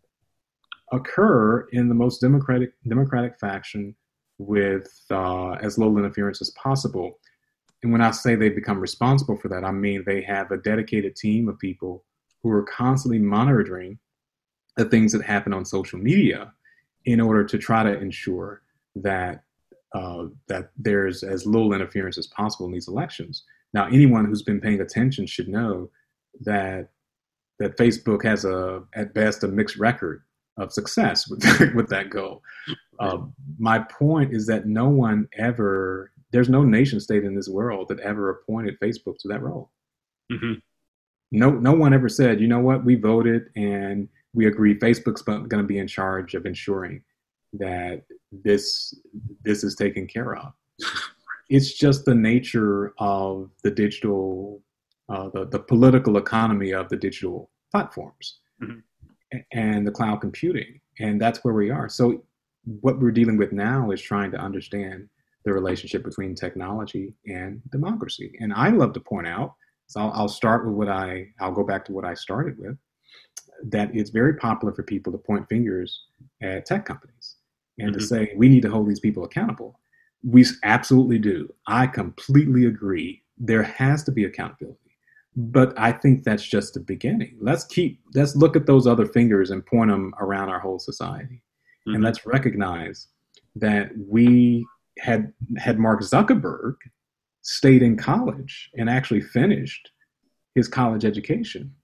occur 0.92 1.66
in 1.72 1.88
the 1.88 1.94
most 1.94 2.20
democratic 2.20 2.72
democratic 2.86 3.38
fashion 3.38 3.94
with 4.38 4.88
uh, 5.10 5.52
as 5.52 5.78
little 5.78 5.96
interference 5.96 6.40
as 6.42 6.50
possible. 6.50 7.18
And 7.84 7.92
when 7.92 8.00
I 8.00 8.12
say 8.12 8.34
they 8.34 8.48
become 8.48 8.80
responsible 8.80 9.36
for 9.36 9.48
that, 9.48 9.62
I 9.62 9.70
mean 9.70 10.04
they 10.06 10.22
have 10.22 10.50
a 10.50 10.56
dedicated 10.56 11.16
team 11.16 11.50
of 11.50 11.58
people 11.58 12.02
who 12.42 12.50
are 12.50 12.62
constantly 12.62 13.18
monitoring 13.18 13.98
the 14.78 14.86
things 14.86 15.12
that 15.12 15.22
happen 15.22 15.52
on 15.52 15.66
social 15.66 15.98
media 15.98 16.54
in 17.04 17.20
order 17.20 17.44
to 17.44 17.58
try 17.58 17.82
to 17.82 17.98
ensure 18.00 18.62
that 18.96 19.42
uh, 19.94 20.24
that 20.48 20.70
there's 20.78 21.22
as 21.22 21.44
little 21.44 21.74
interference 21.74 22.16
as 22.16 22.26
possible 22.28 22.64
in 22.64 22.72
these 22.72 22.88
elections. 22.88 23.44
Now, 23.74 23.86
anyone 23.86 24.24
who's 24.24 24.42
been 24.42 24.62
paying 24.62 24.80
attention 24.80 25.26
should 25.26 25.48
know 25.48 25.90
that 26.40 26.88
that 27.58 27.76
Facebook 27.76 28.24
has 28.24 28.46
a 28.46 28.82
at 28.94 29.12
best 29.12 29.44
a 29.44 29.48
mixed 29.48 29.76
record 29.76 30.22
of 30.56 30.72
success 30.72 31.28
with 31.28 31.44
with 31.74 31.90
that 31.90 32.08
goal. 32.08 32.42
Uh, 32.98 33.18
my 33.58 33.78
point 33.78 34.32
is 34.32 34.46
that 34.46 34.64
no 34.64 34.88
one 34.88 35.28
ever 35.36 36.12
there's 36.34 36.48
no 36.48 36.64
nation 36.64 36.98
state 36.98 37.22
in 37.22 37.32
this 37.32 37.48
world 37.48 37.86
that 37.88 38.00
ever 38.00 38.28
appointed 38.28 38.76
Facebook 38.80 39.16
to 39.20 39.28
that 39.28 39.40
role. 39.40 39.70
Mm-hmm. 40.32 40.54
No, 41.30 41.50
no 41.50 41.72
one 41.72 41.94
ever 41.94 42.08
said, 42.08 42.40
you 42.40 42.48
know 42.48 42.58
what, 42.58 42.84
we 42.84 42.96
voted 42.96 43.50
and 43.54 44.08
we 44.34 44.48
agree 44.48 44.76
Facebook's 44.76 45.22
going 45.22 45.48
to 45.48 45.62
be 45.62 45.78
in 45.78 45.86
charge 45.86 46.34
of 46.34 46.44
ensuring 46.44 47.04
that 47.52 48.02
this 48.32 48.92
this 49.44 49.62
is 49.62 49.76
taken 49.76 50.08
care 50.08 50.34
of. 50.34 50.52
it's 51.50 51.72
just 51.72 52.04
the 52.04 52.16
nature 52.16 52.94
of 52.98 53.48
the 53.62 53.70
digital, 53.70 54.60
uh, 55.08 55.28
the 55.34 55.46
the 55.46 55.60
political 55.60 56.16
economy 56.16 56.72
of 56.72 56.88
the 56.88 56.96
digital 56.96 57.48
platforms 57.70 58.40
mm-hmm. 58.60 59.38
and 59.52 59.86
the 59.86 59.92
cloud 59.92 60.20
computing, 60.20 60.80
and 60.98 61.20
that's 61.20 61.44
where 61.44 61.54
we 61.54 61.70
are. 61.70 61.88
So 61.88 62.24
what 62.80 62.98
we're 62.98 63.12
dealing 63.12 63.36
with 63.36 63.52
now 63.52 63.92
is 63.92 64.02
trying 64.02 64.32
to 64.32 64.38
understand 64.38 65.08
the 65.44 65.52
relationship 65.52 66.02
between 66.04 66.34
technology 66.34 67.12
and 67.26 67.60
democracy. 67.70 68.32
And 68.40 68.52
I 68.52 68.70
love 68.70 68.92
to 68.94 69.00
point 69.00 69.26
out, 69.26 69.54
so 69.86 70.00
I'll, 70.00 70.12
I'll 70.12 70.28
start 70.28 70.66
with 70.66 70.74
what 70.74 70.88
I 70.88 71.28
I'll 71.40 71.52
go 71.52 71.64
back 71.64 71.84
to 71.86 71.92
what 71.92 72.04
I 72.04 72.14
started 72.14 72.58
with 72.58 72.76
that 73.64 73.94
it's 73.94 74.10
very 74.10 74.34
popular 74.36 74.74
for 74.74 74.82
people 74.82 75.12
to 75.12 75.18
point 75.18 75.48
fingers 75.48 76.00
at 76.42 76.66
tech 76.66 76.84
companies 76.84 77.36
and 77.78 77.90
mm-hmm. 77.90 77.98
to 77.98 78.04
say 78.04 78.32
we 78.36 78.48
need 78.48 78.62
to 78.62 78.70
hold 78.70 78.88
these 78.88 79.00
people 79.00 79.24
accountable. 79.24 79.78
We 80.22 80.44
absolutely 80.62 81.18
do. 81.18 81.52
I 81.66 81.86
completely 81.86 82.66
agree. 82.66 83.22
There 83.36 83.62
has 83.62 84.02
to 84.04 84.12
be 84.12 84.24
accountability. 84.24 84.78
But 85.36 85.74
I 85.76 85.90
think 85.92 86.22
that's 86.22 86.44
just 86.44 86.74
the 86.74 86.80
beginning. 86.80 87.36
Let's 87.40 87.64
keep 87.64 88.00
let's 88.14 88.36
look 88.36 88.56
at 88.56 88.66
those 88.66 88.86
other 88.86 89.06
fingers 89.06 89.50
and 89.50 89.66
point 89.66 89.90
them 89.90 90.14
around 90.20 90.48
our 90.48 90.60
whole 90.60 90.78
society. 90.78 91.42
Mm-hmm. 91.86 91.94
And 91.96 92.04
let's 92.04 92.24
recognize 92.24 93.08
that 93.56 93.90
we 94.08 94.66
had 94.98 95.32
had 95.58 95.78
Mark 95.78 96.00
Zuckerberg 96.00 96.74
stayed 97.42 97.82
in 97.82 97.96
college 97.96 98.70
and 98.74 98.88
actually 98.88 99.20
finished 99.20 99.90
his 100.54 100.68
college 100.68 101.04
education 101.04 101.74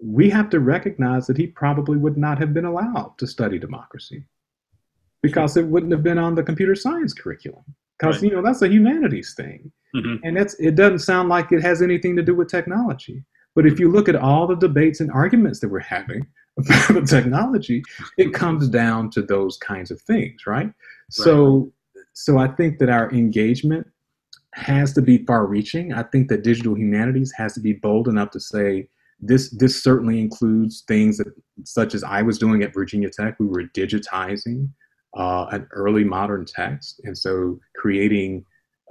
we 0.00 0.30
have 0.30 0.48
to 0.50 0.60
recognize 0.60 1.26
that 1.26 1.36
he 1.36 1.46
probably 1.46 1.96
would 1.96 2.16
not 2.16 2.38
have 2.38 2.54
been 2.54 2.64
allowed 2.64 3.14
to 3.18 3.26
study 3.26 3.58
democracy 3.58 4.24
because 5.22 5.56
it 5.56 5.66
wouldn't 5.66 5.92
have 5.92 6.02
been 6.02 6.18
on 6.18 6.34
the 6.34 6.42
computer 6.42 6.74
science 6.74 7.12
curriculum 7.12 7.64
because 7.98 8.16
right. 8.16 8.30
you 8.30 8.36
know 8.36 8.42
that's 8.42 8.62
a 8.62 8.68
humanities 8.68 9.34
thing 9.34 9.70
mm-hmm. 9.94 10.16
and 10.24 10.36
that's 10.36 10.54
it 10.54 10.76
doesn't 10.76 11.00
sound 11.00 11.28
like 11.28 11.50
it 11.50 11.62
has 11.62 11.82
anything 11.82 12.14
to 12.14 12.22
do 12.22 12.34
with 12.34 12.48
technology 12.48 13.24
but 13.56 13.66
if 13.66 13.80
you 13.80 13.90
look 13.90 14.08
at 14.08 14.14
all 14.14 14.46
the 14.46 14.54
debates 14.54 15.00
and 15.00 15.10
arguments 15.10 15.58
that 15.58 15.68
we're 15.68 15.80
having 15.80 16.24
about 16.88 17.06
technology 17.06 17.82
it 18.16 18.32
comes 18.32 18.68
down 18.68 19.10
to 19.10 19.22
those 19.22 19.56
kinds 19.56 19.90
of 19.90 20.00
things 20.02 20.46
right, 20.46 20.66
right. 20.66 20.72
so 21.10 21.72
so 22.24 22.38
i 22.38 22.48
think 22.48 22.78
that 22.78 22.88
our 22.88 23.10
engagement 23.12 23.86
has 24.54 24.92
to 24.92 25.02
be 25.02 25.24
far 25.26 25.46
reaching 25.46 25.92
i 25.92 26.02
think 26.02 26.28
that 26.28 26.42
digital 26.42 26.76
humanities 26.76 27.32
has 27.36 27.54
to 27.54 27.60
be 27.60 27.72
bold 27.72 28.08
enough 28.08 28.30
to 28.30 28.40
say 28.40 28.88
this 29.20 29.50
this 29.50 29.82
certainly 29.82 30.20
includes 30.20 30.84
things 30.86 31.18
that 31.18 31.28
such 31.64 31.94
as 31.94 32.04
I 32.04 32.22
was 32.22 32.38
doing 32.38 32.62
at 32.62 32.74
Virginia 32.74 33.10
Tech. 33.10 33.38
We 33.38 33.46
were 33.46 33.64
digitizing 33.64 34.68
uh, 35.16 35.46
an 35.50 35.66
early 35.72 36.04
modern 36.04 36.44
text, 36.44 37.00
and 37.04 37.16
so 37.16 37.58
creating 37.76 38.44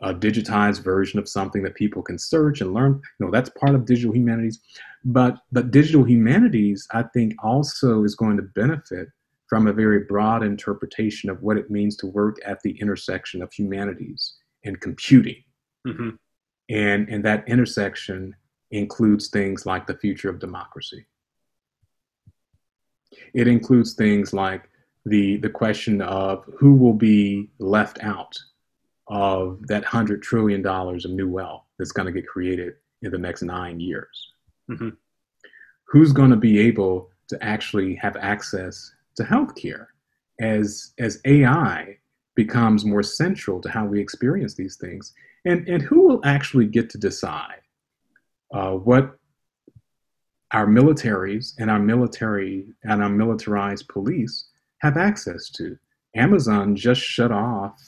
a 0.03 0.13
digitized 0.13 0.83
version 0.83 1.17
of 1.17 1.27
something 1.27 1.63
that 1.63 1.75
people 1.75 2.03
can 2.03 2.19
search 2.19 2.61
and 2.61 2.73
learn. 2.73 3.01
You 3.19 3.25
know, 3.25 3.31
that's 3.31 3.49
part 3.51 3.73
of 3.73 3.85
digital 3.85 4.13
humanities. 4.13 4.59
But 5.05 5.37
but 5.51 5.71
digital 5.71 6.03
humanities, 6.03 6.85
I 6.91 7.03
think, 7.13 7.33
also 7.41 8.03
is 8.03 8.15
going 8.15 8.37
to 8.37 8.43
benefit 8.43 9.07
from 9.47 9.67
a 9.67 9.73
very 9.73 10.03
broad 10.03 10.43
interpretation 10.43 11.29
of 11.29 11.41
what 11.41 11.57
it 11.57 11.71
means 11.71 11.95
to 11.97 12.07
work 12.07 12.37
at 12.45 12.61
the 12.61 12.79
intersection 12.81 13.41
of 13.41 13.51
humanities 13.51 14.35
and 14.65 14.79
computing. 14.81 15.43
Mm-hmm. 15.87 16.09
And 16.69 17.09
and 17.09 17.23
that 17.23 17.47
intersection 17.47 18.35
includes 18.71 19.29
things 19.29 19.65
like 19.65 19.87
the 19.87 19.97
future 19.97 20.29
of 20.29 20.39
democracy. 20.39 21.05
It 23.33 23.47
includes 23.47 23.93
things 23.93 24.33
like 24.33 24.69
the, 25.05 25.37
the 25.37 25.49
question 25.49 26.01
of 26.01 26.43
who 26.57 26.75
will 26.75 26.93
be 26.93 27.49
left 27.59 27.99
out 28.03 28.37
of 29.07 29.65
that 29.67 29.85
$100 29.85 30.21
trillion 30.21 30.65
of 30.65 31.09
new 31.11 31.29
wealth 31.29 31.63
that's 31.79 31.93
going 31.93 32.07
to 32.07 32.11
get 32.11 32.27
created 32.27 32.73
in 33.01 33.11
the 33.11 33.17
next 33.17 33.41
nine 33.41 33.79
years. 33.79 34.33
Mm-hmm. 34.69 34.89
Who's 35.85 36.11
going 36.11 36.31
to 36.31 36.37
be 36.37 36.59
able 36.59 37.09
to 37.29 37.41
actually 37.41 37.95
have 37.95 38.17
access 38.17 38.91
to 39.17 39.23
healthcare 39.23 39.87
as, 40.39 40.93
as 40.99 41.19
AI 41.25 41.97
becomes 42.35 42.85
more 42.85 43.03
central 43.03 43.59
to 43.61 43.69
how 43.69 43.85
we 43.85 43.99
experience 43.99 44.55
these 44.55 44.77
things? 44.77 45.13
And, 45.45 45.67
and 45.67 45.81
who 45.81 46.07
will 46.07 46.21
actually 46.25 46.65
get 46.65 46.89
to 46.91 46.97
decide 46.97 47.61
uh, 48.53 48.71
what 48.71 49.17
our 50.51 50.65
militaries 50.65 51.53
and 51.59 51.69
our 51.69 51.79
military 51.79 52.73
and 52.83 53.03
our 53.03 53.09
militarized 53.09 53.87
police 53.89 54.45
have 54.79 54.97
access 54.97 55.49
to. 55.49 55.77
Amazon 56.15 56.75
just 56.75 57.01
shut 57.01 57.31
off 57.31 57.81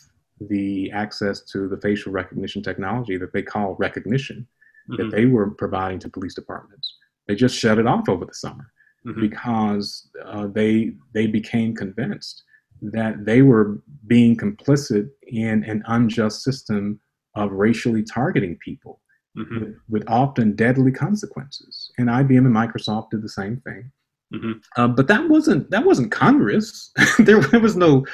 the 0.50 0.92
access 0.92 1.42
to 1.42 1.68
the 1.68 1.78
facial 1.78 2.12
recognition 2.12 2.62
technology 2.62 3.18
that 3.18 3.34
they 3.34 3.42
call 3.42 3.76
Rekognition 3.78 4.46
mm-hmm. 4.46 4.98
that 4.98 5.12
they 5.12 5.26
were 5.26 5.52
providing 5.52 6.00
to 6.00 6.10
police 6.10 6.36
departments. 6.36 6.96
They 7.28 7.36
just 7.36 7.58
shut 7.58 7.80
it 7.80 7.88
off 7.88 8.10
over 8.10 8.26
the 8.26 8.34
summer 8.34 8.72
mm-hmm. 9.10 9.22
because 9.22 10.10
uh, 10.26 10.48
they 10.48 10.92
they 11.14 11.28
became 11.28 11.76
convinced 11.76 12.44
that 12.82 13.26
they 13.26 13.42
were 13.42 13.82
being 14.08 14.38
complicit 14.38 15.10
in 15.28 15.64
an 15.66 15.84
unjust 15.88 16.44
system 16.44 17.00
of 17.36 17.52
racially 17.52 18.04
targeting 18.04 18.58
people 18.58 19.02
mm-hmm. 19.38 19.60
with, 19.60 19.76
with, 19.90 20.04
often 20.08 20.56
deadly 20.56 20.92
consequences. 20.92 21.92
And 21.98 22.08
IBM 22.10 22.40
and 22.40 22.56
Microsoft 22.56 23.12
did 23.12 23.22
the 23.22 23.30
same 23.30 23.62
thing. 23.66 23.92
Mm-hmm. 24.34 24.52
Uh, 24.78 24.88
but 24.88 25.08
that 25.08 25.28
wasn't 25.28 25.70
that 25.72 25.86
wasn't 25.86 26.12
Congress. 26.12 26.92
there, 27.20 27.42
there, 27.42 27.60
was 27.60 27.76
no 27.76 28.06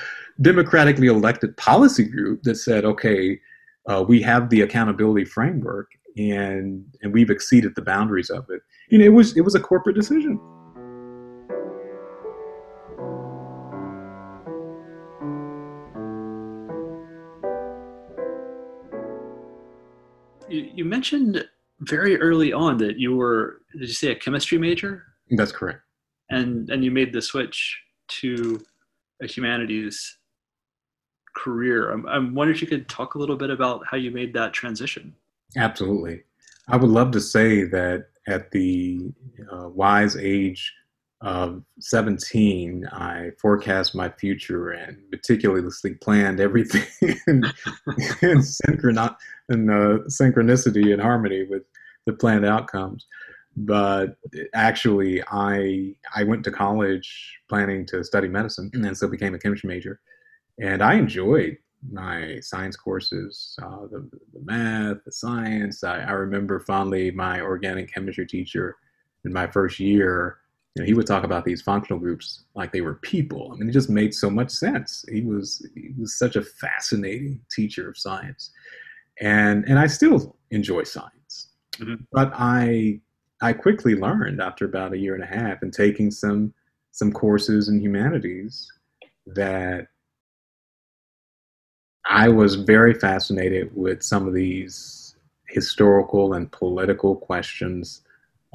democratically 0.41 1.07
elected 1.07 1.57
policy 1.57 2.05
group 2.05 2.43
that 2.43 2.55
said, 2.55 2.85
"Okay, 2.85 3.37
uh, 3.87 4.03
we 4.07 4.21
have 4.21 4.49
the 4.49 4.61
accountability 4.61 5.25
framework, 5.25 5.91
and 6.15 6.85
and 7.01 7.13
we've 7.13 7.29
exceeded 7.29 7.75
the 7.75 7.81
boundaries 7.81 8.29
of 8.29 8.45
it." 8.49 8.61
You 8.89 8.99
know, 8.99 9.05
it 9.05 9.13
was 9.13 9.35
it 9.35 9.41
was 9.41 9.55
a 9.55 9.59
corporate 9.59 9.97
decision. 9.97 10.39
Mentioned 20.95 21.45
very 21.81 22.19
early 22.21 22.53
on 22.53 22.77
that 22.77 22.97
you 22.97 23.15
were 23.15 23.61
did 23.73 23.89
you 23.93 23.99
say 24.03 24.11
a 24.11 24.15
chemistry 24.15 24.57
major? 24.57 25.03
That's 25.31 25.51
correct. 25.51 25.81
And 26.29 26.69
and 26.69 26.83
you 26.85 26.91
made 26.91 27.11
the 27.11 27.21
switch 27.21 27.57
to 28.21 28.63
a 29.21 29.27
humanities 29.27 29.97
career. 31.35 31.91
I'm, 31.91 32.05
I'm 32.07 32.33
wondering 32.33 32.55
if 32.55 32.61
you 32.61 32.67
could 32.67 32.87
talk 32.87 33.15
a 33.15 33.19
little 33.19 33.35
bit 33.35 33.49
about 33.49 33.81
how 33.89 33.97
you 33.97 34.09
made 34.09 34.33
that 34.35 34.53
transition. 34.53 35.13
Absolutely. 35.57 36.23
I 36.69 36.77
would 36.77 36.89
love 36.89 37.11
to 37.11 37.21
say 37.21 37.65
that 37.65 38.07
at 38.27 38.51
the 38.51 39.11
uh, 39.51 39.67
wise 39.67 40.15
age 40.15 40.73
of 41.21 41.63
17, 41.79 42.85
I 42.91 43.31
forecast 43.39 43.95
my 43.95 44.09
future 44.09 44.71
and 44.71 44.97
meticulously 45.11 45.95
planned 45.95 46.39
everything 46.39 46.85
in, 47.27 47.43
in, 48.21 48.39
synchron- 48.39 49.15
in 49.49 49.69
uh, 49.69 49.99
synchronicity 50.07 50.93
and 50.93 51.01
harmony 51.01 51.45
with 51.49 51.63
the 52.05 52.13
planned 52.13 52.45
outcomes. 52.45 53.05
But 53.57 54.17
actually, 54.53 55.23
I 55.31 55.95
I 56.13 56.23
went 56.25 56.43
to 56.43 56.51
college 56.51 57.39
planning 57.47 57.85
to 57.87 58.03
study 58.03 58.27
medicine, 58.27 58.69
and 58.73 58.97
so 58.97 59.07
became 59.07 59.33
a 59.33 59.39
chemistry 59.39 59.69
major. 59.69 60.01
And 60.59 60.81
I 60.81 60.95
enjoyed 60.95 61.57
my 61.91 62.39
science 62.41 62.75
courses, 62.75 63.57
uh, 63.61 63.87
the, 63.91 64.09
the, 64.33 64.39
math, 64.43 64.97
the 65.05 65.11
science. 65.11 65.83
I, 65.83 65.99
I, 65.99 66.11
remember 66.11 66.59
fondly 66.59 67.11
my 67.11 67.41
organic 67.41 67.93
chemistry 67.93 68.25
teacher 68.25 68.75
in 69.23 69.33
my 69.33 69.47
first 69.47 69.79
year. 69.79 70.37
You 70.75 70.81
know, 70.81 70.85
he 70.85 70.93
would 70.93 71.07
talk 71.07 71.23
about 71.23 71.45
these 71.45 71.61
functional 71.61 71.99
groups 71.99 72.43
like 72.53 72.73
they 72.73 72.81
were 72.81 72.95
people. 72.95 73.51
I 73.51 73.55
mean, 73.55 73.69
it 73.69 73.71
just 73.71 73.89
made 73.89 74.13
so 74.13 74.29
much 74.29 74.51
sense. 74.51 75.05
He 75.09 75.21
was 75.21 75.65
he 75.73 75.91
was 75.97 76.17
such 76.17 76.35
a 76.35 76.41
fascinating 76.41 77.39
teacher 77.49 77.89
of 77.89 77.97
science, 77.97 78.51
and 79.21 79.63
and 79.67 79.79
I 79.79 79.87
still 79.87 80.35
enjoy 80.51 80.83
science. 80.83 81.51
Mm-hmm. 81.77 82.03
But 82.11 82.31
I 82.35 82.99
I 83.41 83.53
quickly 83.53 83.95
learned 83.95 84.41
after 84.41 84.65
about 84.65 84.93
a 84.93 84.97
year 84.97 85.15
and 85.15 85.23
a 85.23 85.27
half 85.27 85.61
and 85.61 85.71
taking 85.73 86.11
some 86.11 86.53
some 86.91 87.11
courses 87.11 87.69
in 87.69 87.79
humanities 87.79 88.69
that 89.27 89.87
I 92.05 92.29
was 92.29 92.55
very 92.55 92.93
fascinated 92.93 93.75
with 93.75 94.03
some 94.03 94.27
of 94.27 94.33
these 94.33 95.15
historical 95.47 96.33
and 96.33 96.51
political 96.51 97.15
questions 97.15 98.01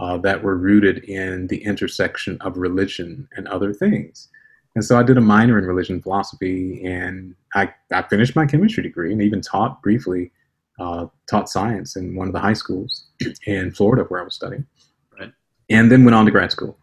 uh, 0.00 0.16
that 0.16 0.42
were 0.42 0.56
rooted 0.56 1.04
in 1.04 1.46
the 1.48 1.62
intersection 1.62 2.38
of 2.40 2.56
religion 2.56 3.28
and 3.36 3.46
other 3.48 3.72
things. 3.72 4.28
And 4.74 4.84
so 4.84 4.98
I 4.98 5.02
did 5.02 5.18
a 5.18 5.20
minor 5.20 5.58
in 5.58 5.66
religion 5.66 6.00
philosophy, 6.00 6.82
and 6.84 7.34
I, 7.54 7.72
I 7.92 8.02
finished 8.02 8.34
my 8.34 8.46
chemistry 8.46 8.82
degree 8.82 9.12
and 9.12 9.20
even 9.20 9.42
taught 9.42 9.82
briefly, 9.82 10.32
uh, 10.78 11.06
taught 11.28 11.50
science 11.50 11.96
in 11.96 12.14
one 12.14 12.28
of 12.28 12.32
the 12.32 12.40
high 12.40 12.54
schools 12.54 13.08
in 13.46 13.72
Florida 13.72 14.04
where 14.04 14.20
I 14.20 14.24
was 14.24 14.34
studying. 14.34 14.66
Right. 15.18 15.32
And 15.68 15.92
then 15.92 16.04
went 16.04 16.14
on 16.14 16.24
to 16.24 16.30
grad 16.30 16.50
school 16.50 16.78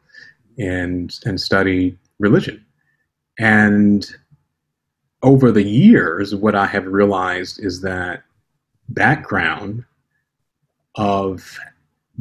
and 0.60 1.18
and 1.26 1.40
studied 1.40 1.98
religion. 2.20 2.64
And 3.40 4.06
over 5.24 5.52
the 5.52 5.64
years, 5.64 6.36
what 6.36 6.56
I 6.56 6.68
have 6.68 6.86
realized 6.86 7.64
is 7.64 7.82
that 7.82 8.24
background 8.90 9.86
of 10.96 11.58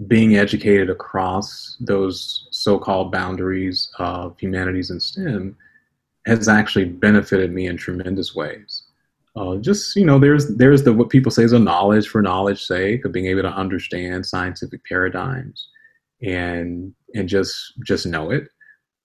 being 0.06 0.36
educated 0.36 0.90
across 0.90 1.76
those 1.80 2.48
so-called 2.50 3.10
boundaries 3.10 3.90
of 3.98 4.38
humanities 4.38 4.90
and 4.90 5.02
STEM 5.02 5.56
has 6.26 6.48
actually 6.48 6.84
benefited 6.84 7.52
me 7.52 7.66
in 7.66 7.76
tremendous 7.76 8.34
ways. 8.34 8.82
Uh, 9.36 9.56
just 9.56 9.94
you 9.96 10.04
know, 10.04 10.18
there's 10.18 10.48
there's 10.56 10.82
the 10.82 10.92
what 10.92 11.10
people 11.10 11.30
say 11.30 11.44
is 11.44 11.52
a 11.52 11.58
knowledge 11.58 12.08
for 12.08 12.22
knowledge 12.22 12.64
sake 12.64 13.04
of 13.04 13.12
being 13.12 13.26
able 13.26 13.42
to 13.42 13.48
understand 13.48 14.24
scientific 14.24 14.80
paradigms 14.86 15.68
and 16.22 16.94
and 17.14 17.28
just 17.28 17.54
just 17.84 18.06
know 18.06 18.30
it. 18.30 18.48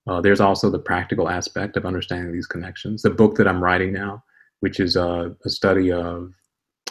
Uh, 0.07 0.19
there's 0.19 0.41
also 0.41 0.69
the 0.69 0.79
practical 0.79 1.29
aspect 1.29 1.77
of 1.77 1.85
understanding 1.85 2.33
these 2.33 2.47
connections. 2.47 3.01
The 3.01 3.09
book 3.09 3.35
that 3.35 3.47
I'm 3.47 3.63
writing 3.63 3.93
now, 3.93 4.23
which 4.61 4.79
is 4.79 4.95
a, 4.95 5.35
a 5.45 5.49
study 5.49 5.91
of, 5.91 6.31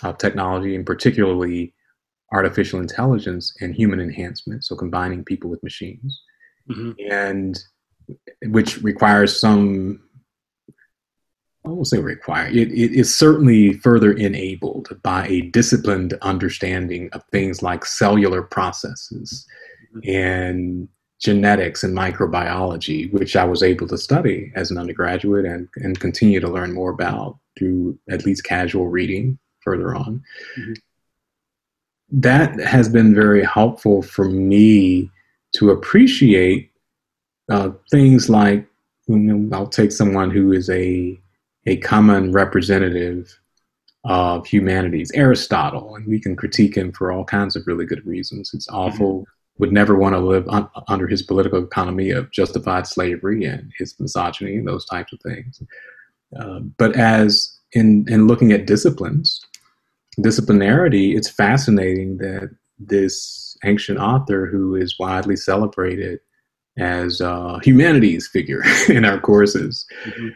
of 0.03 0.19
technology 0.19 0.77
and 0.77 0.87
particularly 0.87 1.75
artificial 2.33 2.81
intelligence 2.81 3.55
and 3.61 3.75
human 3.75 4.01
enhancement, 4.01 4.65
so 4.65 4.77
combining 4.77 5.25
people 5.25 5.51
with 5.51 5.63
machines, 5.63 6.21
mm-hmm. 6.69 6.93
and 7.11 7.63
which 8.47 8.81
requires 8.83 9.39
some. 9.39 10.03
I 11.65 11.69
won't 11.69 11.89
say 11.89 11.99
require. 11.99 12.49
It, 12.49 12.73
it 12.73 12.93
is 12.93 13.15
certainly 13.15 13.75
further 13.75 14.13
enabled 14.13 14.99
by 15.03 15.27
a 15.27 15.43
disciplined 15.43 16.15
understanding 16.23 17.11
of 17.13 17.23
things 17.31 17.63
like 17.63 17.85
cellular 17.85 18.43
processes 18.43 19.47
mm-hmm. 19.95 20.11
and 20.11 20.89
genetics 21.21 21.85
and 21.85 21.95
microbiology, 21.95 23.13
which 23.13 23.37
I 23.37 23.45
was 23.45 23.63
able 23.63 23.87
to 23.89 23.99
study 23.99 24.51
as 24.57 24.71
an 24.71 24.79
undergraduate 24.79 25.45
and, 25.45 25.69
and 25.77 26.01
continue 26.01 26.41
to 26.41 26.49
learn 26.49 26.73
more 26.73 26.91
about 26.91 27.39
through 27.59 27.99
at 28.09 28.25
least 28.25 28.45
casual 28.45 28.89
reading 28.89 29.39
further 29.63 29.95
on. 29.95 30.23
Mm-hmm. 30.59 30.73
That 32.13 32.59
has 32.61 32.89
been 32.89 33.15
very 33.15 33.45
helpful 33.45 34.03
for 34.03 34.29
me 34.29 35.11
to 35.57 35.71
appreciate 35.71 36.71
uh, 37.51 37.71
things 37.91 38.29
like, 38.29 38.67
you 39.07 39.19
know, 39.19 39.57
I'll 39.57 39.67
take 39.67 39.93
someone 39.93 40.31
who 40.31 40.53
is 40.53 40.71
a, 40.71 41.21
a 41.67 41.77
common 41.79 42.33
representative 42.33 43.37
of 44.05 44.47
humanities, 44.47 45.11
Aristotle, 45.15 45.97
and 45.97 46.07
we 46.07 46.21
can 46.21 46.37
critique 46.37 46.77
him 46.77 46.93
for 46.93 47.13
all 47.13 47.25
kinds 47.25 47.57
of 47.57 47.67
really 47.67 47.85
good 47.85 48.05
reasons. 48.07 48.53
It's 48.55 48.69
awful. 48.69 49.21
Mm-hmm 49.21 49.31
would 49.61 49.73
never 49.73 49.95
want 49.95 50.15
to 50.15 50.19
live 50.19 50.49
un- 50.49 50.69
under 50.89 51.07
his 51.07 51.23
political 51.23 51.63
economy 51.63 52.11
of 52.11 52.31
justified 52.33 52.87
slavery 52.87 53.45
and 53.45 53.71
his 53.79 53.95
misogyny 54.01 54.57
and 54.57 54.67
those 54.67 54.87
types 54.87 55.13
of 55.13 55.21
things. 55.21 55.63
Uh, 56.39 56.61
but 56.79 56.97
as 56.97 57.59
in 57.73 58.07
in 58.09 58.27
looking 58.27 58.53
at 58.53 58.67
disciplines, 58.67 59.41
disciplinarity, 60.23 61.17
it's 61.17 61.29
fascinating 61.29 62.19
that 62.19 62.51
this 62.79 63.57
ancient 63.65 63.99
author 63.99 64.47
who 64.47 64.75
is 64.75 64.99
widely 64.99 65.37
celebrated 65.37 66.21
as 66.79 67.21
a 67.21 67.61
humanities 67.63 68.29
figure 68.29 68.63
in 68.89 69.05
our 69.05 69.21
courses. 69.21 69.87
Mm-hmm. 70.05 70.29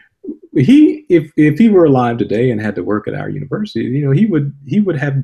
He, 0.59 1.05
if 1.09 1.31
if 1.35 1.59
he 1.59 1.67
were 1.67 1.85
alive 1.85 2.17
today 2.17 2.49
and 2.49 2.61
had 2.61 2.75
to 2.75 2.83
work 2.83 3.07
at 3.07 3.13
our 3.13 3.29
university, 3.29 3.85
you 3.85 4.05
know, 4.05 4.11
he 4.11 4.25
would 4.25 4.53
he 4.65 4.79
would 4.79 4.97
have 4.97 5.21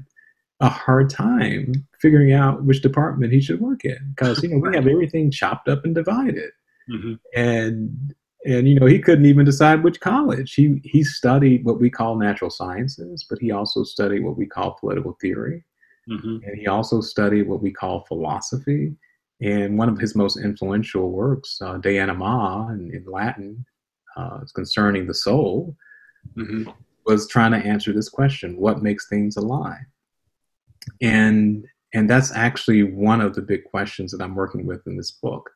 a 0.59 0.69
hard 0.69 1.09
time 1.09 1.73
figuring 1.99 2.33
out 2.33 2.63
which 2.63 2.81
department 2.81 3.33
he 3.33 3.41
should 3.41 3.59
work 3.59 3.83
in 3.83 3.97
because 4.15 4.41
you 4.43 4.49
know 4.49 4.57
we 4.57 4.75
have 4.75 4.87
everything 4.87 5.31
chopped 5.31 5.67
up 5.67 5.83
and 5.83 5.95
divided 5.95 6.51
mm-hmm. 6.89 7.13
and 7.35 8.13
and 8.45 8.67
you 8.67 8.79
know 8.79 8.85
he 8.85 8.99
couldn't 8.99 9.25
even 9.25 9.45
decide 9.45 9.83
which 9.83 9.99
college. 9.99 10.53
He 10.53 10.81
he 10.83 11.03
studied 11.03 11.63
what 11.63 11.79
we 11.79 11.89
call 11.89 12.15
natural 12.15 12.49
sciences 12.49 13.25
but 13.29 13.39
he 13.39 13.51
also 13.51 13.83
studied 13.83 14.23
what 14.23 14.37
we 14.37 14.45
call 14.45 14.77
political 14.79 15.17
theory. 15.21 15.63
Mm-hmm. 16.09 16.37
and 16.43 16.57
he 16.57 16.65
also 16.65 16.99
studied 16.99 17.47
what 17.47 17.61
we 17.61 17.71
call 17.71 18.05
philosophy. 18.05 18.91
And 19.39 19.77
one 19.77 19.87
of 19.87 19.99
his 19.99 20.15
most 20.15 20.37
influential 20.37 21.11
works 21.11 21.61
uh, 21.61 21.77
de 21.77 21.99
anima 21.99 22.69
in, 22.73 22.91
in 22.93 23.05
latin 23.05 23.63
uh, 24.17 24.39
concerning 24.55 25.05
the 25.05 25.13
soul 25.13 25.75
mm-hmm. 26.35 26.69
was 27.05 27.27
trying 27.27 27.51
to 27.51 27.59
answer 27.59 27.93
this 27.93 28.09
question 28.09 28.57
what 28.57 28.81
makes 28.81 29.07
things 29.07 29.37
alive? 29.37 29.85
And 31.01 31.65
and 31.93 32.09
that's 32.09 32.31
actually 32.33 32.83
one 32.83 33.21
of 33.21 33.35
the 33.35 33.41
big 33.41 33.63
questions 33.65 34.11
that 34.11 34.21
i'm 34.21 34.35
working 34.35 34.65
with 34.65 34.85
in 34.87 34.97
this 34.97 35.11
book 35.11 35.49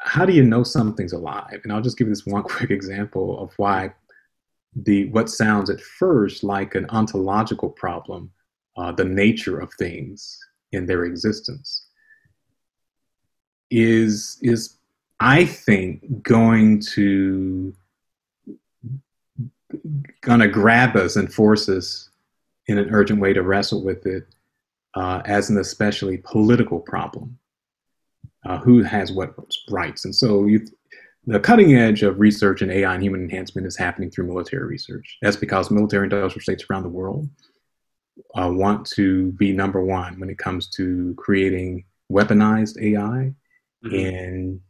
how 0.00 0.24
do 0.24 0.32
you 0.32 0.42
know 0.42 0.62
something's 0.62 1.12
alive 1.12 1.60
and 1.62 1.72
i'll 1.72 1.80
just 1.80 1.98
give 1.98 2.08
you 2.08 2.12
this 2.12 2.26
one 2.26 2.42
quick 2.54 2.70
example 2.70 3.38
of 3.40 3.52
why 3.56 3.92
the 4.74 5.08
what 5.10 5.30
sounds 5.30 5.70
at 5.70 5.80
first 5.80 6.44
like 6.44 6.74
an 6.74 6.86
ontological 6.90 7.70
problem 7.70 8.30
uh, 8.76 8.92
the 8.92 9.04
nature 9.04 9.58
of 9.58 9.72
things 9.74 10.38
in 10.72 10.86
their 10.86 11.04
existence 11.04 11.86
is 13.70 14.38
is 14.42 14.76
i 15.20 15.44
think 15.44 16.22
going 16.22 16.80
to 16.80 17.74
gonna 20.20 20.48
grab 20.48 20.96
us 20.96 21.16
and 21.16 21.32
force 21.32 21.68
us 21.68 22.10
in 22.66 22.78
an 22.78 22.88
urgent 22.90 23.20
way 23.20 23.32
to 23.32 23.42
wrestle 23.42 23.82
with 23.82 24.06
it 24.06 24.26
uh, 24.94 25.20
as 25.24 25.50
an 25.50 25.58
especially 25.58 26.18
political 26.18 26.80
problem. 26.80 27.38
Uh, 28.46 28.58
who 28.58 28.82
has 28.82 29.12
what 29.12 29.34
rights? 29.70 30.04
And 30.04 30.14
so 30.14 30.46
you, 30.46 30.66
the 31.26 31.40
cutting 31.40 31.74
edge 31.74 32.02
of 32.02 32.20
research 32.20 32.62
in 32.62 32.70
AI 32.70 32.94
and 32.94 33.02
human 33.02 33.22
enhancement 33.22 33.66
is 33.66 33.76
happening 33.76 34.10
through 34.10 34.28
military 34.28 34.66
research. 34.66 35.18
That's 35.20 35.36
because 35.36 35.70
military 35.70 36.04
industrial 36.04 36.42
states 36.42 36.64
around 36.70 36.84
the 36.84 36.88
world 36.88 37.28
uh, 38.34 38.50
want 38.52 38.86
to 38.86 39.32
be 39.32 39.52
number 39.52 39.82
one 39.82 40.18
when 40.20 40.30
it 40.30 40.38
comes 40.38 40.68
to 40.70 41.14
creating 41.18 41.84
weaponized 42.10 42.80
AI 42.80 43.34
mm-hmm. 43.84 43.94
and 43.94 44.60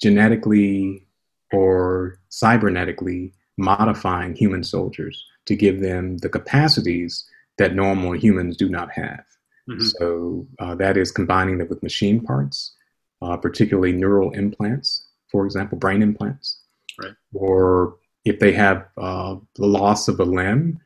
genetically 0.00 1.06
or 1.52 2.20
cybernetically 2.30 3.32
modifying 3.56 4.34
human 4.34 4.64
soldiers 4.64 5.24
to 5.46 5.54
give 5.54 5.80
them 5.80 6.18
the 6.18 6.28
capacities 6.28 7.28
that 7.58 7.74
normal 7.74 8.12
humans 8.12 8.56
do 8.56 8.68
not 8.68 8.90
have. 8.90 9.24
Mm-hmm. 9.68 9.84
So 9.84 10.46
uh, 10.58 10.74
that 10.76 10.96
is 10.96 11.12
combining 11.12 11.58
them 11.58 11.68
with 11.68 11.82
machine 11.82 12.20
parts, 12.20 12.74
uh, 13.22 13.36
particularly 13.36 13.92
neural 13.92 14.30
implants, 14.32 15.06
for 15.30 15.44
example, 15.44 15.78
brain 15.78 16.02
implants. 16.02 16.60
Right. 17.00 17.14
Or 17.32 17.96
if 18.24 18.38
they 18.38 18.52
have 18.52 18.86
uh, 18.96 19.36
the 19.56 19.66
loss 19.66 20.08
of 20.08 20.20
a 20.20 20.24
limb 20.24 20.78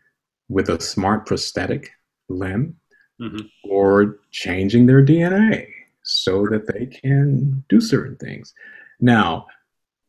with 0.48 0.68
a 0.70 0.80
smart 0.80 1.26
prosthetic 1.26 1.90
limb, 2.28 2.76
mm-hmm. 3.20 3.46
or 3.64 4.18
changing 4.30 4.86
their 4.86 5.04
DNA 5.04 5.68
so 6.02 6.46
that 6.46 6.66
they 6.72 6.86
can 6.86 7.64
do 7.68 7.80
certain 7.80 8.16
things. 8.16 8.54
Now, 9.00 9.46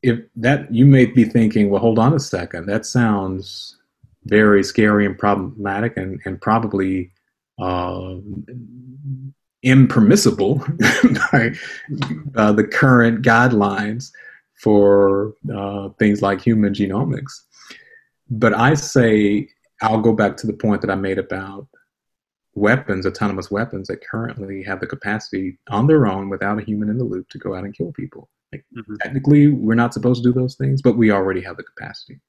if 0.01 0.19
that 0.37 0.73
you 0.73 0.85
may 0.85 1.05
be 1.05 1.25
thinking, 1.25 1.69
well, 1.69 1.81
hold 1.81 1.99
on 1.99 2.13
a 2.13 2.19
second, 2.19 2.67
that 2.67 2.85
sounds 2.85 3.77
very 4.25 4.63
scary 4.63 5.05
and 5.05 5.17
problematic 5.17 5.97
and, 5.97 6.21
and 6.25 6.41
probably 6.41 7.11
uh, 7.59 8.15
impermissible 9.63 10.55
by 11.31 11.51
uh, 12.35 12.51
the 12.53 12.63
current 12.63 13.23
guidelines 13.23 14.11
for 14.55 15.33
uh, 15.53 15.89
things 15.99 16.21
like 16.21 16.41
human 16.41 16.73
genomics. 16.73 17.41
But 18.29 18.53
I 18.53 18.73
say, 18.73 19.49
I'll 19.81 20.01
go 20.01 20.13
back 20.13 20.37
to 20.37 20.47
the 20.47 20.53
point 20.53 20.81
that 20.81 20.91
I 20.91 20.95
made 20.95 21.17
about 21.17 21.67
weapons, 22.55 23.05
autonomous 23.05 23.49
weapons 23.49 23.87
that 23.87 24.05
currently 24.05 24.63
have 24.63 24.79
the 24.79 24.87
capacity 24.87 25.57
on 25.69 25.87
their 25.87 26.07
own 26.07 26.29
without 26.29 26.59
a 26.59 26.63
human 26.63 26.89
in 26.89 26.97
the 26.97 27.03
loop 27.03 27.29
to 27.29 27.37
go 27.37 27.55
out 27.55 27.63
and 27.63 27.75
kill 27.75 27.91
people. 27.93 28.29
Like, 28.51 28.65
mm-hmm. 28.75 28.95
Technically, 29.01 29.47
we're 29.47 29.75
not 29.75 29.93
supposed 29.93 30.23
to 30.23 30.29
do 30.29 30.33
those 30.33 30.55
things, 30.55 30.81
but 30.81 30.97
we 30.97 31.11
already 31.11 31.41
have 31.41 31.57
the 31.57 31.63
capacity. 31.63 32.19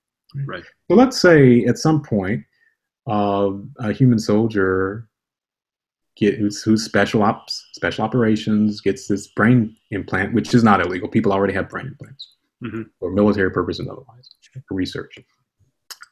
Right. 0.46 0.62
So 0.88 0.96
let's 0.96 1.20
say 1.20 1.64
at 1.64 1.78
some 1.78 2.02
point, 2.02 2.44
uh, 3.08 3.50
a 3.78 3.92
human 3.92 4.18
soldier 4.18 5.08
get 6.16 6.36
who's, 6.36 6.62
who's 6.62 6.84
special 6.84 7.22
ops, 7.22 7.66
special 7.72 8.04
operations 8.04 8.80
gets 8.80 9.06
this 9.08 9.28
brain 9.28 9.76
implant, 9.90 10.34
which 10.34 10.54
is 10.54 10.64
not 10.64 10.80
illegal. 10.80 11.08
People 11.08 11.32
already 11.32 11.54
have 11.54 11.68
brain 11.68 11.86
implants 11.86 12.34
mm-hmm. 12.62 12.82
for 12.98 13.10
military 13.10 13.50
purposes 13.50 13.80
and 13.80 13.90
otherwise 13.90 14.30
for 14.66 14.74
research. 14.74 15.18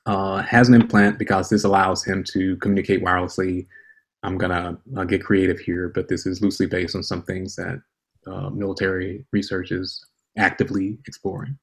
Uh, 0.06 0.42
has 0.42 0.68
an 0.68 0.74
implant 0.74 1.18
because 1.18 1.50
this 1.50 1.64
allows 1.64 2.04
him 2.04 2.24
to 2.24 2.56
communicate 2.56 3.02
wirelessly. 3.02 3.66
I'm 4.22 4.38
gonna 4.38 4.78
uh, 4.96 5.04
get 5.04 5.24
creative 5.24 5.58
here, 5.58 5.90
but 5.94 6.08
this 6.08 6.26
is 6.26 6.40
loosely 6.40 6.66
based 6.66 6.96
on 6.96 7.02
some 7.02 7.22
things 7.22 7.56
that 7.56 7.80
uh, 8.26 8.50
military 8.50 9.24
research 9.32 9.70
is 9.70 10.04
actively 10.36 10.98
exploring 11.06 11.58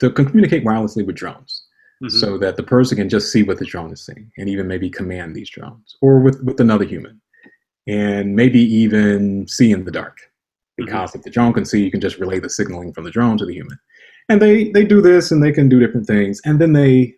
to 0.00 0.10
communicate 0.10 0.64
wirelessly 0.64 1.06
with 1.06 1.16
drones. 1.16 1.66
Mm-hmm. 2.02 2.16
So 2.16 2.38
that 2.38 2.56
the 2.56 2.62
person 2.62 2.96
can 2.96 3.10
just 3.10 3.30
see 3.30 3.42
what 3.42 3.58
the 3.58 3.66
drone 3.66 3.92
is 3.92 4.06
seeing 4.06 4.32
and 4.38 4.48
even 4.48 4.66
maybe 4.66 4.88
command 4.88 5.36
these 5.36 5.50
drones 5.50 5.98
or 6.00 6.18
with, 6.18 6.42
with 6.42 6.58
another 6.58 6.86
human 6.86 7.20
and 7.90 8.36
maybe 8.36 8.60
even 8.60 9.48
see 9.48 9.72
in 9.72 9.84
the 9.84 9.90
dark. 9.90 10.18
Mm-hmm. 10.18 10.84
Because 10.84 11.10
mm-hmm. 11.10 11.18
if 11.18 11.24
the 11.24 11.30
drone 11.30 11.52
can 11.52 11.64
see, 11.64 11.82
you 11.82 11.90
can 11.90 12.00
just 12.00 12.18
relay 12.18 12.38
the 12.38 12.48
signaling 12.48 12.92
from 12.92 13.04
the 13.04 13.10
drone 13.10 13.36
to 13.38 13.46
the 13.46 13.54
human. 13.54 13.78
And 14.28 14.40
they, 14.40 14.70
they 14.70 14.84
do 14.84 15.00
this 15.00 15.32
and 15.32 15.42
they 15.42 15.50
can 15.50 15.68
do 15.68 15.80
different 15.80 16.06
things. 16.06 16.40
And 16.44 16.60
then 16.60 16.72
they 16.72 17.14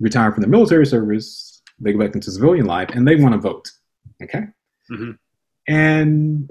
retire 0.00 0.32
from 0.32 0.40
the 0.40 0.48
military 0.48 0.86
service, 0.86 1.60
they 1.78 1.92
go 1.92 1.98
back 1.98 2.14
into 2.14 2.30
civilian 2.30 2.64
life, 2.64 2.88
and 2.94 3.06
they 3.06 3.16
want 3.16 3.34
to 3.34 3.38
vote. 3.38 3.70
Okay? 4.22 4.44
Mm-hmm. 4.90 5.10
And 5.68 6.50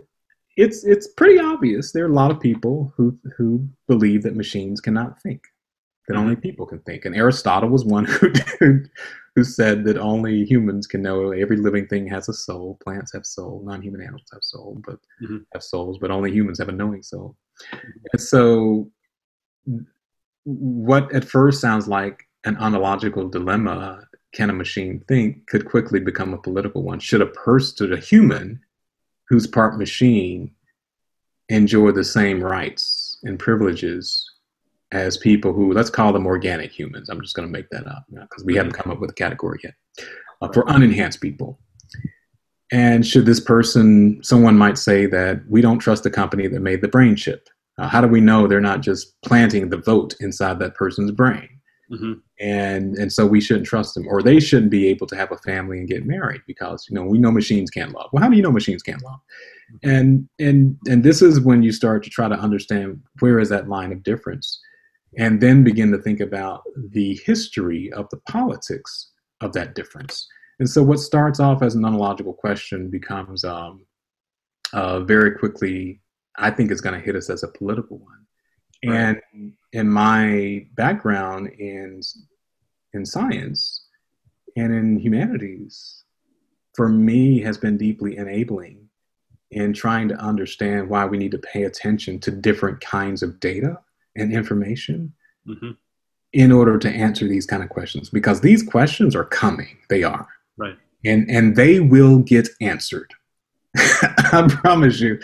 it's 0.57 0.83
it's 0.83 1.07
pretty 1.07 1.39
obvious 1.39 1.91
there 1.91 2.03
are 2.03 2.11
a 2.11 2.13
lot 2.13 2.29
of 2.29 2.39
people 2.39 2.93
who 2.95 3.17
who 3.37 3.67
believe 3.87 4.21
that 4.23 4.35
machines 4.35 4.81
cannot 4.81 5.19
think 5.21 5.41
that 6.07 6.17
only 6.17 6.33
mm-hmm. 6.33 6.41
people 6.41 6.65
can 6.65 6.79
think 6.79 7.05
and 7.05 7.15
aristotle 7.15 7.69
was 7.69 7.85
one 7.85 8.05
who 8.59 8.83
who 9.35 9.43
said 9.43 9.83
that 9.85 9.97
only 9.97 10.43
humans 10.43 10.87
can 10.87 11.01
know 11.01 11.31
every 11.31 11.57
living 11.57 11.87
thing 11.87 12.07
has 12.07 12.27
a 12.29 12.33
soul 12.33 12.77
plants 12.83 13.13
have 13.13 13.25
soul 13.25 13.61
non-human 13.65 14.01
animals 14.01 14.27
have 14.31 14.43
soul 14.43 14.81
but 14.85 14.99
mm-hmm. 15.23 15.37
have 15.53 15.63
souls 15.63 15.97
but 15.99 16.11
only 16.11 16.31
humans 16.31 16.59
have 16.59 16.69
a 16.69 16.73
knowing 16.73 17.03
soul 17.03 17.35
mm-hmm. 17.73 17.89
and 18.13 18.21
so 18.21 18.89
what 20.43 21.11
at 21.13 21.25
first 21.25 21.61
sounds 21.61 21.87
like 21.87 22.23
an 22.45 22.57
ontological 22.57 23.29
dilemma 23.29 24.03
can 24.33 24.49
a 24.49 24.53
machine 24.53 25.03
think 25.07 25.45
could 25.47 25.65
quickly 25.65 25.99
become 25.99 26.33
a 26.33 26.41
political 26.41 26.83
one 26.83 26.99
should 26.99 27.21
a 27.21 27.27
person 27.27 27.93
a 27.93 27.97
human 27.97 28.59
who's 29.27 29.47
part 29.47 29.77
machine 29.77 30.51
enjoy 31.49 31.91
the 31.91 32.03
same 32.03 32.41
rights 32.41 33.17
and 33.23 33.37
privileges 33.37 34.30
as 34.91 35.17
people 35.17 35.53
who 35.53 35.73
let's 35.73 35.89
call 35.89 36.13
them 36.13 36.25
organic 36.25 36.71
humans 36.71 37.09
i'm 37.09 37.21
just 37.21 37.35
going 37.35 37.47
to 37.47 37.51
make 37.51 37.69
that 37.69 37.87
up 37.87 38.05
because 38.09 38.43
we 38.43 38.55
haven't 38.55 38.73
come 38.73 38.91
up 38.91 38.99
with 38.99 39.09
a 39.09 39.13
category 39.13 39.59
yet 39.63 39.73
uh, 40.41 40.49
for 40.51 40.63
unenhanced 40.65 41.21
people 41.21 41.59
and 42.71 43.05
should 43.05 43.25
this 43.25 43.39
person 43.39 44.21
someone 44.23 44.57
might 44.57 44.77
say 44.77 45.05
that 45.05 45.41
we 45.49 45.61
don't 45.61 45.79
trust 45.79 46.03
the 46.03 46.09
company 46.09 46.47
that 46.47 46.59
made 46.61 46.81
the 46.81 46.87
brain 46.87 47.15
chip 47.15 47.47
uh, 47.77 47.87
how 47.87 48.01
do 48.01 48.07
we 48.07 48.21
know 48.21 48.47
they're 48.47 48.61
not 48.61 48.81
just 48.81 49.19
planting 49.21 49.69
the 49.69 49.77
vote 49.77 50.15
inside 50.19 50.59
that 50.59 50.75
person's 50.75 51.11
brain 51.11 51.49
Mm-hmm. 51.91 52.13
And 52.39 52.95
and 52.97 53.11
so 53.11 53.25
we 53.25 53.41
shouldn't 53.41 53.65
trust 53.65 53.95
them, 53.95 54.07
or 54.07 54.21
they 54.21 54.39
shouldn't 54.39 54.71
be 54.71 54.87
able 54.87 55.07
to 55.07 55.15
have 55.15 55.31
a 55.31 55.37
family 55.39 55.77
and 55.77 55.87
get 55.87 56.05
married 56.05 56.41
because 56.47 56.87
you 56.89 56.95
know 56.95 57.03
we 57.03 57.19
know 57.19 57.31
machines 57.31 57.69
can't 57.69 57.91
love. 57.91 58.09
Well, 58.13 58.23
how 58.23 58.29
do 58.29 58.37
you 58.37 58.41
know 58.41 58.51
machines 58.51 58.81
can't 58.81 59.03
love? 59.03 59.19
And 59.83 60.27
and 60.39 60.77
and 60.87 61.03
this 61.03 61.21
is 61.21 61.41
when 61.41 61.63
you 61.63 61.73
start 61.73 62.03
to 62.03 62.09
try 62.09 62.29
to 62.29 62.35
understand 62.35 63.01
where 63.19 63.39
is 63.39 63.49
that 63.49 63.67
line 63.67 63.91
of 63.91 64.03
difference, 64.03 64.61
and 65.17 65.41
then 65.41 65.63
begin 65.63 65.91
to 65.91 65.97
think 65.97 66.19
about 66.19 66.63
the 66.91 67.19
history 67.25 67.91
of 67.93 68.07
the 68.09 68.17
politics 68.29 69.11
of 69.41 69.53
that 69.53 69.75
difference. 69.75 70.27
And 70.59 70.69
so 70.69 70.83
what 70.83 70.99
starts 70.99 71.39
off 71.39 71.61
as 71.61 71.75
an 71.75 71.83
ontological 71.83 72.33
question 72.33 72.89
becomes 72.89 73.43
um, 73.43 73.85
uh, 74.73 75.01
very 75.01 75.31
quickly, 75.37 76.01
I 76.37 76.51
think, 76.51 76.71
is 76.71 76.81
going 76.81 76.97
to 76.97 77.05
hit 77.05 77.15
us 77.15 77.29
as 77.29 77.43
a 77.43 77.47
political 77.47 77.97
one. 77.97 78.25
Right. 78.85 79.19
And 79.35 79.53
in 79.73 79.89
my 79.89 80.65
background 80.75 81.49
in 81.59 82.01
in 82.93 83.05
science 83.05 83.85
and 84.57 84.73
in 84.73 84.99
humanities, 84.99 86.03
for 86.75 86.89
me, 86.89 87.39
has 87.41 87.57
been 87.57 87.77
deeply 87.77 88.17
enabling 88.17 88.89
in 89.51 89.73
trying 89.73 90.07
to 90.09 90.15
understand 90.15 90.89
why 90.89 91.05
we 91.05 91.17
need 91.17 91.31
to 91.31 91.37
pay 91.37 91.63
attention 91.63 92.19
to 92.19 92.31
different 92.31 92.79
kinds 92.81 93.21
of 93.23 93.39
data 93.39 93.77
and 94.15 94.33
information 94.33 95.13
mm-hmm. 95.47 95.71
in 96.33 96.51
order 96.51 96.77
to 96.77 96.89
answer 96.89 97.27
these 97.27 97.45
kind 97.45 97.63
of 97.63 97.69
questions 97.69 98.09
because 98.09 98.41
these 98.41 98.63
questions 98.63 99.15
are 99.15 99.25
coming 99.25 99.77
they 99.89 100.03
are 100.03 100.27
right 100.57 100.77
and 101.05 101.29
and 101.29 101.55
they 101.55 101.79
will 101.79 102.19
get 102.19 102.47
answered 102.59 103.11
i 103.77 104.47
promise 104.61 104.99
you 104.99 105.19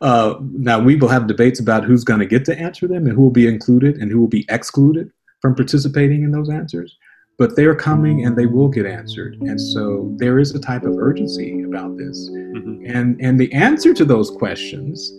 uh, 0.00 0.36
now 0.40 0.78
we 0.78 0.96
will 0.96 1.08
have 1.08 1.26
debates 1.26 1.60
about 1.60 1.84
who's 1.84 2.04
going 2.04 2.20
to 2.20 2.26
get 2.26 2.44
to 2.44 2.58
answer 2.58 2.86
them 2.86 3.06
and 3.06 3.14
who 3.14 3.22
will 3.22 3.30
be 3.30 3.46
included 3.46 3.96
and 3.96 4.10
who 4.10 4.20
will 4.20 4.28
be 4.28 4.46
excluded 4.48 5.10
from 5.40 5.54
participating 5.54 6.22
in 6.22 6.30
those 6.30 6.48
answers. 6.48 6.96
But 7.36 7.54
they're 7.54 7.74
coming 7.74 8.24
and 8.24 8.36
they 8.36 8.46
will 8.46 8.68
get 8.68 8.84
answered. 8.84 9.36
And 9.40 9.60
so 9.60 10.12
there 10.16 10.40
is 10.40 10.54
a 10.54 10.60
type 10.60 10.82
of 10.82 10.98
urgency 10.98 11.62
about 11.62 11.96
this. 11.96 12.28
Mm-hmm. 12.30 12.86
And, 12.86 13.20
and 13.20 13.38
the 13.38 13.52
answer 13.52 13.94
to 13.94 14.04
those 14.04 14.30
questions 14.30 15.12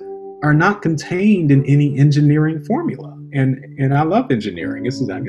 are 0.44 0.54
not 0.54 0.82
contained 0.82 1.52
in 1.52 1.66
any 1.66 1.98
engineering 1.98 2.64
formula. 2.64 3.16
And 3.32 3.64
and 3.78 3.96
I 3.96 4.02
love 4.04 4.32
engineering. 4.32 4.84
This 4.84 5.00
is 5.00 5.10
I, 5.10 5.20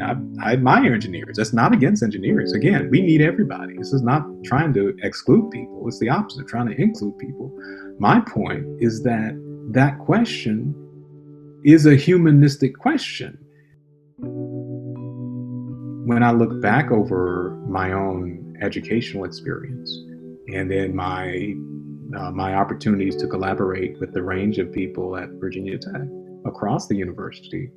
I, 0.42 0.52
admire 0.52 0.94
engineers. 0.94 1.36
That's 1.36 1.52
not 1.52 1.74
against 1.74 2.02
engineers. 2.02 2.52
Again, 2.54 2.88
we 2.90 3.02
need 3.02 3.20
everybody. 3.20 3.76
This 3.76 3.92
is 3.92 4.02
not 4.02 4.24
trying 4.42 4.72
to 4.74 4.96
exclude 5.02 5.50
people. 5.50 5.86
It's 5.86 5.98
the 5.98 6.08
opposite, 6.08 6.48
trying 6.48 6.68
to 6.68 6.80
include 6.80 7.18
people. 7.18 7.52
My 7.98 8.20
point 8.20 8.64
is 8.80 9.02
that 9.02 9.38
that 9.72 9.98
question 9.98 10.74
is 11.62 11.84
a 11.84 11.94
humanistic 11.94 12.78
question. 12.78 13.36
When 16.06 16.22
I 16.22 16.32
look 16.32 16.62
back 16.62 16.90
over 16.90 17.62
my 17.68 17.92
own 17.92 18.56
educational 18.62 19.24
experience 19.24 19.90
and 20.48 20.70
then 20.70 20.96
my 20.96 21.54
uh, 22.16 22.30
my 22.30 22.54
opportunities 22.54 23.16
to 23.16 23.26
collaborate 23.26 23.98
with 24.00 24.12
the 24.12 24.22
range 24.22 24.58
of 24.58 24.72
people 24.72 25.16
at 25.16 25.28
Virginia 25.40 25.78
Tech 25.78 26.02
across 26.44 26.86
the 26.86 26.96
university, 26.96 27.70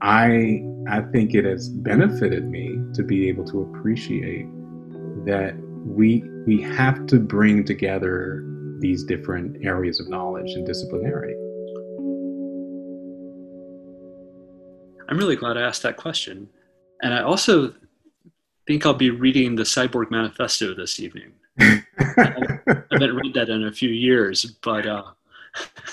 I 0.00 0.62
I 0.88 1.00
think 1.12 1.34
it 1.34 1.44
has 1.44 1.68
benefited 1.68 2.48
me 2.48 2.78
to 2.94 3.02
be 3.02 3.28
able 3.28 3.44
to 3.46 3.62
appreciate 3.62 4.46
that 5.24 5.54
we 5.84 6.22
we 6.46 6.62
have 6.62 7.06
to 7.06 7.18
bring 7.18 7.64
together 7.64 8.44
these 8.78 9.04
different 9.04 9.64
areas 9.64 10.00
of 10.00 10.08
knowledge 10.08 10.52
and 10.52 10.66
disciplinarity. 10.66 11.34
I'm 15.08 15.18
really 15.18 15.36
glad 15.36 15.56
I 15.56 15.62
asked 15.62 15.82
that 15.82 15.96
question. 15.96 16.48
And 17.02 17.14
I 17.14 17.22
also 17.22 17.74
think 18.66 18.84
I'll 18.84 18.94
be 18.94 19.10
reading 19.10 19.56
the 19.56 19.62
Cyborg 19.62 20.10
Manifesto 20.10 20.74
this 20.74 21.00
evening. 21.00 21.32
I 22.98 23.06
haven't 23.06 23.16
read 23.16 23.34
that 23.34 23.48
in 23.48 23.64
a 23.64 23.72
few 23.72 23.90
years, 23.90 24.44
but 24.62 24.86
uh, 24.86 25.04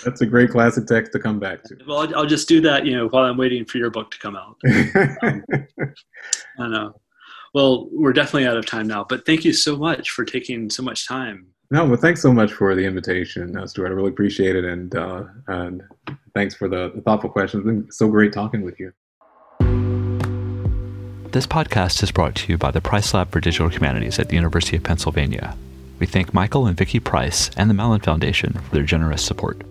that's 0.04 0.22
a 0.22 0.26
great 0.26 0.50
classic 0.50 0.88
text 0.88 1.12
to 1.13 1.20
come 1.20 1.39
back 1.39 1.63
to. 1.63 1.78
Well, 1.88 2.00
I'll, 2.00 2.15
I'll, 2.20 2.26
just 2.26 2.48
do 2.48 2.62
that, 2.62 2.86
you 2.86 2.96
know, 2.96 3.08
while 3.08 3.24
I'm 3.24 3.38
waiting 3.38 3.65
for 3.65 3.78
your 3.78 3.89
book 3.89 4.12
to 4.12 4.20
come 4.20 4.36
out. 4.36 4.58
um, 5.24 5.44
I 6.60 6.68
know. 6.68 7.00
Well, 7.54 7.88
we're 7.91 8.13
definitely 8.13 8.48
out 8.48 8.58
of 8.58 8.65
time 8.65 8.88
now, 8.88 9.06
but 9.08 9.26
thank 9.26 9.46
you 9.46 9.54
so 9.54 9.78
much 9.78 10.12
for 10.12 10.26
taking 10.26 10.70
so 10.70 10.84
much 10.84 11.08
time. 11.08 11.48
No, 11.72 11.86
well, 11.86 11.98
thanks 11.98 12.22
so 12.22 12.32
much 12.32 12.52
for 12.52 12.76
the 12.76 12.86
invitation, 12.86 13.58
uh, 13.58 13.65
Stuart. 13.65 13.88
I 13.88 13.91
really 13.91 14.10
appreciate 14.10 14.56
it, 14.56 14.65
and 14.65 14.94
uh, 14.96 15.24
and 15.48 15.82
thanks 16.34 16.54
for 16.54 16.68
the, 16.68 16.91
the 16.94 17.02
thoughtful 17.02 17.30
questions. 17.30 17.62
It's 17.62 17.65
been 17.65 17.91
so 17.91 18.08
great 18.08 18.34
talking 18.34 18.62
with 18.62 18.80
you. 18.80 18.94
This 21.32 21.48
podcast 21.48 22.04
is 22.04 22.12
brought 22.12 22.36
to 22.36 22.52
you 22.52 22.58
by 22.58 22.72
the 22.72 22.82
Price 22.82 23.13
Lab 23.13 23.32
for 23.32 23.39
Digital 23.39 23.70
Humanities 23.70 24.20
at 24.20 24.30
the 24.30 24.36
University 24.36 24.78
of 24.78 24.84
Pennsylvania. 24.84 25.58
We 26.00 26.06
thank 26.06 26.34
Michael 26.34 26.68
and 26.68 26.78
Vicki 26.78 27.00
Price 27.00 27.50
and 27.56 27.70
the 27.70 27.74
Mellon 27.74 28.02
Foundation 28.02 28.54
for 28.54 28.76
their 28.76 28.84
generous 28.84 29.24
support. 29.24 29.62